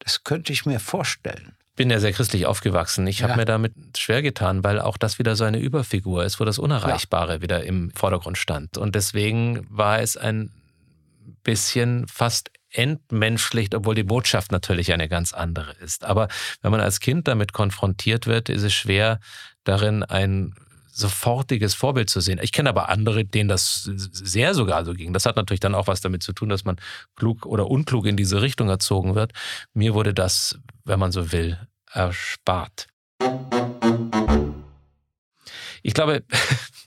Das 0.00 0.24
könnte 0.24 0.52
ich 0.52 0.66
mir 0.66 0.80
vorstellen 0.80 1.56
bin 1.78 1.88
ja 1.88 2.00
sehr 2.00 2.12
christlich 2.12 2.44
aufgewachsen. 2.44 3.06
Ich 3.06 3.22
habe 3.22 3.30
ja. 3.32 3.36
mir 3.38 3.44
damit 3.46 3.72
schwer 3.96 4.20
getan, 4.20 4.64
weil 4.64 4.80
auch 4.80 4.98
das 4.98 5.18
wieder 5.18 5.36
so 5.36 5.44
eine 5.44 5.58
Überfigur 5.58 6.24
ist, 6.24 6.40
wo 6.40 6.44
das 6.44 6.58
Unerreichbare 6.58 7.34
ja. 7.34 7.42
wieder 7.42 7.64
im 7.64 7.90
Vordergrund 7.92 8.36
stand. 8.36 8.76
Und 8.76 8.94
deswegen 8.94 9.64
war 9.70 10.00
es 10.00 10.16
ein 10.16 10.50
bisschen 11.44 12.06
fast 12.08 12.50
entmenschlicht, 12.70 13.74
obwohl 13.74 13.94
die 13.94 14.02
Botschaft 14.02 14.52
natürlich 14.52 14.92
eine 14.92 15.08
ganz 15.08 15.32
andere 15.32 15.72
ist. 15.80 16.04
Aber 16.04 16.28
wenn 16.60 16.72
man 16.72 16.80
als 16.80 17.00
Kind 17.00 17.28
damit 17.28 17.52
konfrontiert 17.52 18.26
wird, 18.26 18.48
ist 18.48 18.64
es 18.64 18.74
schwer, 18.74 19.20
darin 19.64 20.02
ein 20.02 20.54
sofortiges 20.98 21.74
Vorbild 21.74 22.10
zu 22.10 22.20
sehen. 22.20 22.40
Ich 22.42 22.50
kenne 22.50 22.68
aber 22.68 22.88
andere, 22.88 23.24
denen 23.24 23.48
das 23.48 23.84
sehr 23.84 24.54
sogar 24.54 24.84
so 24.84 24.94
ging. 24.94 25.12
Das 25.12 25.26
hat 25.26 25.36
natürlich 25.36 25.60
dann 25.60 25.74
auch 25.74 25.86
was 25.86 26.00
damit 26.00 26.22
zu 26.22 26.32
tun, 26.32 26.48
dass 26.48 26.64
man 26.64 26.76
klug 27.14 27.46
oder 27.46 27.70
unklug 27.70 28.06
in 28.06 28.16
diese 28.16 28.42
Richtung 28.42 28.68
erzogen 28.68 29.14
wird. 29.14 29.32
Mir 29.74 29.94
wurde 29.94 30.12
das, 30.12 30.58
wenn 30.84 30.98
man 30.98 31.12
so 31.12 31.30
will, 31.30 31.58
erspart. 31.92 32.88
Ich 35.82 35.94
glaube, 35.94 36.24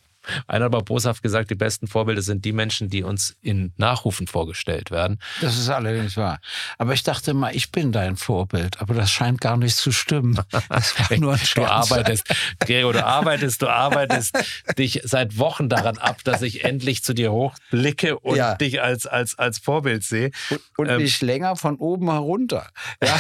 einer 0.48 0.66
hat 0.66 0.74
aber 0.74 0.84
boshaft 0.84 1.24
gesagt, 1.24 1.50
die 1.50 1.56
besten 1.56 1.88
Vorbilder 1.88 2.22
sind 2.22 2.46
die 2.46 2.54
Menschen, 2.54 2.90
die 2.90 3.04
uns 3.04 3.36
in 3.42 3.74
Nachrufen 3.78 4.28
vorgestellt 4.28 4.92
werden. 4.92 5.20
Das 5.42 5.58
ist 5.58 5.70
allerdings 5.70 6.18
wahr. 6.18 6.40
Aber 6.78 6.94
ich 6.94 7.04
dachte 7.04 7.34
mal, 7.34 7.56
ich 7.56 7.72
bin 7.72 7.92
dein 7.92 8.16
Vorbild, 8.16 8.80
aber 8.80 8.94
das 8.94 9.12
scheint 9.12 9.42
gar 9.42 9.58
nicht 9.58 9.76
zu 9.76 9.92
stimmen. 9.92 10.40
Das 10.70 10.98
war 10.98 11.18
nur 11.18 11.34
ein 11.34 11.40
Du 11.56 11.66
arbeitest, 11.66 12.34
Gregor, 12.60 12.94
du 12.94 13.06
arbeitest, 13.06 13.62
du 13.62 13.68
arbeitest 13.68 14.38
dich 14.78 15.02
seit 15.04 15.38
Wochen 15.38 15.70
daran 15.70 15.98
ab, 15.98 16.24
dass 16.24 16.42
ich 16.42 16.64
endlich 16.64 17.04
zu 17.04 17.14
dir 17.14 17.32
hochblicke 17.32 18.18
und 18.20 18.38
ja. 18.38 18.56
dich 18.56 18.82
als, 18.82 19.06
als, 19.06 19.38
als 19.38 19.60
Vorbild 19.60 20.04
sehe. 20.04 20.32
Und, 20.50 20.62
und 20.78 20.90
ähm, 20.90 21.02
nicht 21.04 21.22
länger 21.22 21.56
von 21.56 21.76
oben 21.76 22.10
herunter. 22.10 22.68
Ja. 23.04 23.20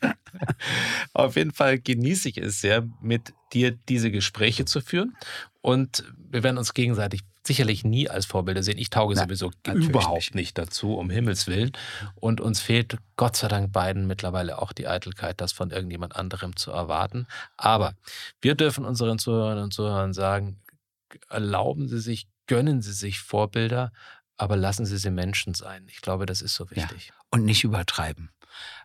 Auf 1.12 1.36
jeden 1.36 1.52
Fall 1.52 1.78
genieße 1.78 2.28
ich 2.28 2.38
es 2.38 2.60
sehr, 2.60 2.86
mit 3.00 3.32
dir 3.52 3.72
diese 3.88 4.10
Gespräche 4.10 4.64
zu 4.64 4.80
führen. 4.80 5.16
Und 5.60 6.04
wir 6.16 6.42
werden 6.42 6.58
uns 6.58 6.74
gegenseitig 6.74 7.22
sicherlich 7.46 7.84
nie 7.84 8.08
als 8.08 8.26
Vorbilder 8.26 8.62
sehen. 8.62 8.78
Ich 8.78 8.90
tauge 8.90 9.14
Nein, 9.14 9.24
sowieso 9.24 9.50
überhaupt 9.66 10.20
nicht. 10.20 10.34
nicht. 10.34 10.58
dazu, 10.58 10.94
um 10.94 11.10
Himmels 11.10 11.46
Willen. 11.46 11.72
Und 12.14 12.40
uns 12.40 12.60
fehlt 12.60 12.98
Gott 13.16 13.36
sei 13.36 13.48
Dank 13.48 13.72
beiden 13.72 14.06
mittlerweile 14.06 14.60
auch 14.60 14.72
die 14.72 14.86
Eitelkeit, 14.86 15.40
das 15.40 15.52
von 15.52 15.70
irgendjemand 15.70 16.16
anderem 16.16 16.56
zu 16.56 16.70
erwarten. 16.70 17.26
Aber 17.56 17.94
wir 18.40 18.54
dürfen 18.54 18.84
unseren 18.84 19.18
Zuhörern 19.18 19.58
und 19.58 19.72
Zuhörern 19.72 20.12
sagen, 20.12 20.60
erlauben 21.28 21.88
Sie 21.88 22.00
sich, 22.00 22.28
gönnen 22.46 22.82
Sie 22.82 22.92
sich 22.92 23.20
Vorbilder, 23.20 23.92
aber 24.36 24.56
lassen 24.56 24.86
Sie 24.86 24.98
sie 24.98 25.10
Menschen 25.10 25.54
sein. 25.54 25.86
Ich 25.88 26.00
glaube, 26.00 26.26
das 26.26 26.42
ist 26.42 26.54
so 26.54 26.70
wichtig. 26.70 27.08
Ja. 27.08 27.14
Und 27.30 27.44
nicht 27.44 27.64
übertreiben. 27.64 28.30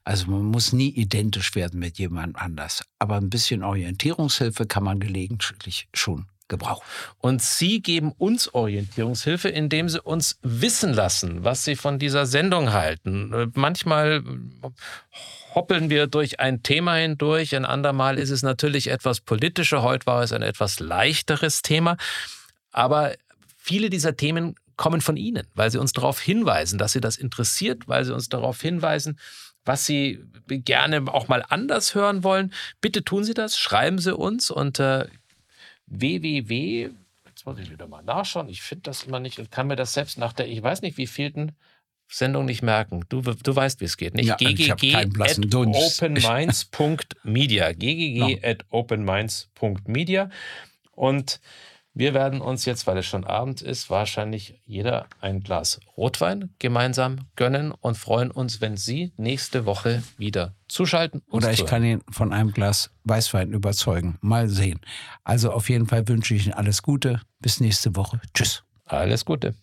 Also 0.03 0.29
man 0.29 0.43
muss 0.43 0.73
nie 0.73 0.89
identisch 0.89 1.55
werden 1.55 1.79
mit 1.79 1.97
jemand 1.97 2.35
anders. 2.35 2.83
Aber 2.99 3.15
ein 3.15 3.29
bisschen 3.29 3.63
Orientierungshilfe 3.63 4.65
kann 4.65 4.83
man 4.83 4.99
gelegentlich 4.99 5.87
schon 5.93 6.27
gebrauchen. 6.47 6.85
Und 7.19 7.41
Sie 7.41 7.81
geben 7.81 8.11
uns 8.11 8.53
Orientierungshilfe, 8.53 9.49
indem 9.49 9.89
Sie 9.89 10.01
uns 10.01 10.37
wissen 10.41 10.93
lassen, 10.93 11.43
was 11.43 11.63
Sie 11.63 11.75
von 11.75 11.97
dieser 11.97 12.25
Sendung 12.25 12.71
halten. 12.71 13.51
Manchmal 13.55 14.23
hoppeln 15.55 15.89
wir 15.89 16.07
durch 16.07 16.39
ein 16.39 16.61
Thema 16.61 16.95
hindurch, 16.95 17.55
ein 17.55 17.65
andermal 17.65 18.19
ist 18.19 18.29
es 18.29 18.43
natürlich 18.43 18.89
etwas 18.89 19.21
politischer, 19.21 19.81
heute 19.81 20.05
war 20.05 20.21
es 20.21 20.33
ein 20.33 20.41
etwas 20.41 20.79
leichteres 20.79 21.61
Thema. 21.61 21.97
Aber 22.71 23.15
viele 23.57 23.89
dieser 23.89 24.15
Themen 24.15 24.55
kommen 24.77 25.01
von 25.01 25.17
Ihnen, 25.17 25.47
weil 25.55 25.71
Sie 25.71 25.79
uns 25.79 25.93
darauf 25.93 26.19
hinweisen, 26.19 26.77
dass 26.77 26.91
Sie 26.91 27.01
das 27.01 27.15
interessiert, 27.17 27.87
weil 27.87 28.03
Sie 28.05 28.13
uns 28.13 28.29
darauf 28.29 28.61
hinweisen, 28.61 29.17
was 29.65 29.85
Sie 29.85 30.23
gerne 30.47 31.11
auch 31.11 31.27
mal 31.27 31.43
anders 31.49 31.95
hören 31.95 32.23
wollen. 32.23 32.53
Bitte 32.81 33.03
tun 33.03 33.23
Sie 33.23 33.33
das, 33.33 33.57
schreiben 33.57 33.99
Sie 33.99 34.15
uns 34.15 34.51
unter 34.51 35.09
www. 35.87 36.89
Jetzt 37.25 37.45
muss 37.45 37.59
ich 37.59 37.71
wieder 37.71 37.87
mal 37.87 38.03
nachschauen. 38.03 38.47
Ich 38.47 38.61
finde 38.61 38.83
das 38.83 39.03
immer 39.03 39.19
nicht 39.19 39.39
und 39.39 39.51
kann 39.51 39.67
mir 39.67 39.75
das 39.75 39.93
selbst 39.93 40.17
nach 40.17 40.33
der, 40.33 40.47
ich 40.47 40.61
weiß 40.61 40.81
nicht, 40.81 40.97
wie 40.97 41.07
vielten 41.07 41.51
Sendung 42.07 42.45
nicht 42.45 42.61
merken. 42.61 43.03
Du, 43.09 43.21
du 43.21 43.55
weißt, 43.55 43.81
wie 43.81 43.85
es 43.85 43.97
geht. 43.97 44.13
Nicht 44.13 44.27
Ja, 44.27 44.35
blassen 45.05 45.49
Dunst. 45.49 46.01
openminds.media. 46.01 47.73
ggg 47.73 48.39
at 48.43 48.65
openminds.media. 48.69 50.29
Und 50.91 51.41
wir 51.97 52.13
werden 52.13 52.41
uns 52.41 52.65
jetzt, 52.65 52.87
weil 52.87 52.97
es 52.97 53.05
schon 53.05 53.23
Abend 53.23 53.61
ist, 53.61 53.89
wahrscheinlich 53.89 54.61
jeder 54.65 55.07
ein 55.21 55.39
Glas 55.39 55.79
Rotwein 55.95 56.49
gemeinsam 56.59 57.19
gönnen 57.37 57.71
und 57.71 57.97
freuen 57.97 58.31
uns, 58.31 58.59
wenn 58.59 58.75
Sie 58.75 59.13
nächste 59.15 59.65
Woche 59.65 60.03
wieder 60.17 60.53
zuschalten. 60.67 61.23
Oder 61.31 61.51
ich 61.51 61.59
zuhören. 61.59 61.69
kann 61.69 61.83
ihn 61.85 62.01
von 62.11 62.33
einem 62.33 62.51
Glas 62.51 62.91
Weißwein 63.05 63.53
überzeugen. 63.53 64.17
Mal 64.19 64.49
sehen. 64.49 64.81
Also 65.23 65.51
auf 65.51 65.69
jeden 65.69 65.87
Fall 65.87 66.05
wünsche 66.09 66.35
ich 66.35 66.45
Ihnen 66.45 66.53
alles 66.53 66.81
Gute. 66.83 67.21
Bis 67.39 67.61
nächste 67.61 67.95
Woche. 67.95 68.19
Tschüss. 68.33 68.63
Alles 68.83 69.23
Gute. 69.23 69.55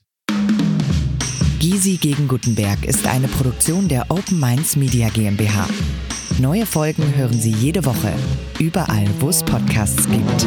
Gysi 1.61 1.99
gegen 1.99 2.29
Gutenberg 2.29 2.83
ist 2.85 3.07
eine 3.07 3.29
Produktion 3.29 3.89
der 3.89 4.11
Open 4.11 4.41
Minds 4.41 4.75
Media 4.75 5.11
GmbH. 5.11 5.69
Neue 6.39 6.65
Folgen 6.65 7.15
hören 7.15 7.39
Sie 7.39 7.53
jede 7.53 7.85
Woche, 7.85 8.15
überall, 8.59 9.07
wo 9.21 9.29
es 9.29 9.45
Podcasts 9.45 10.09
gibt. 10.09 10.47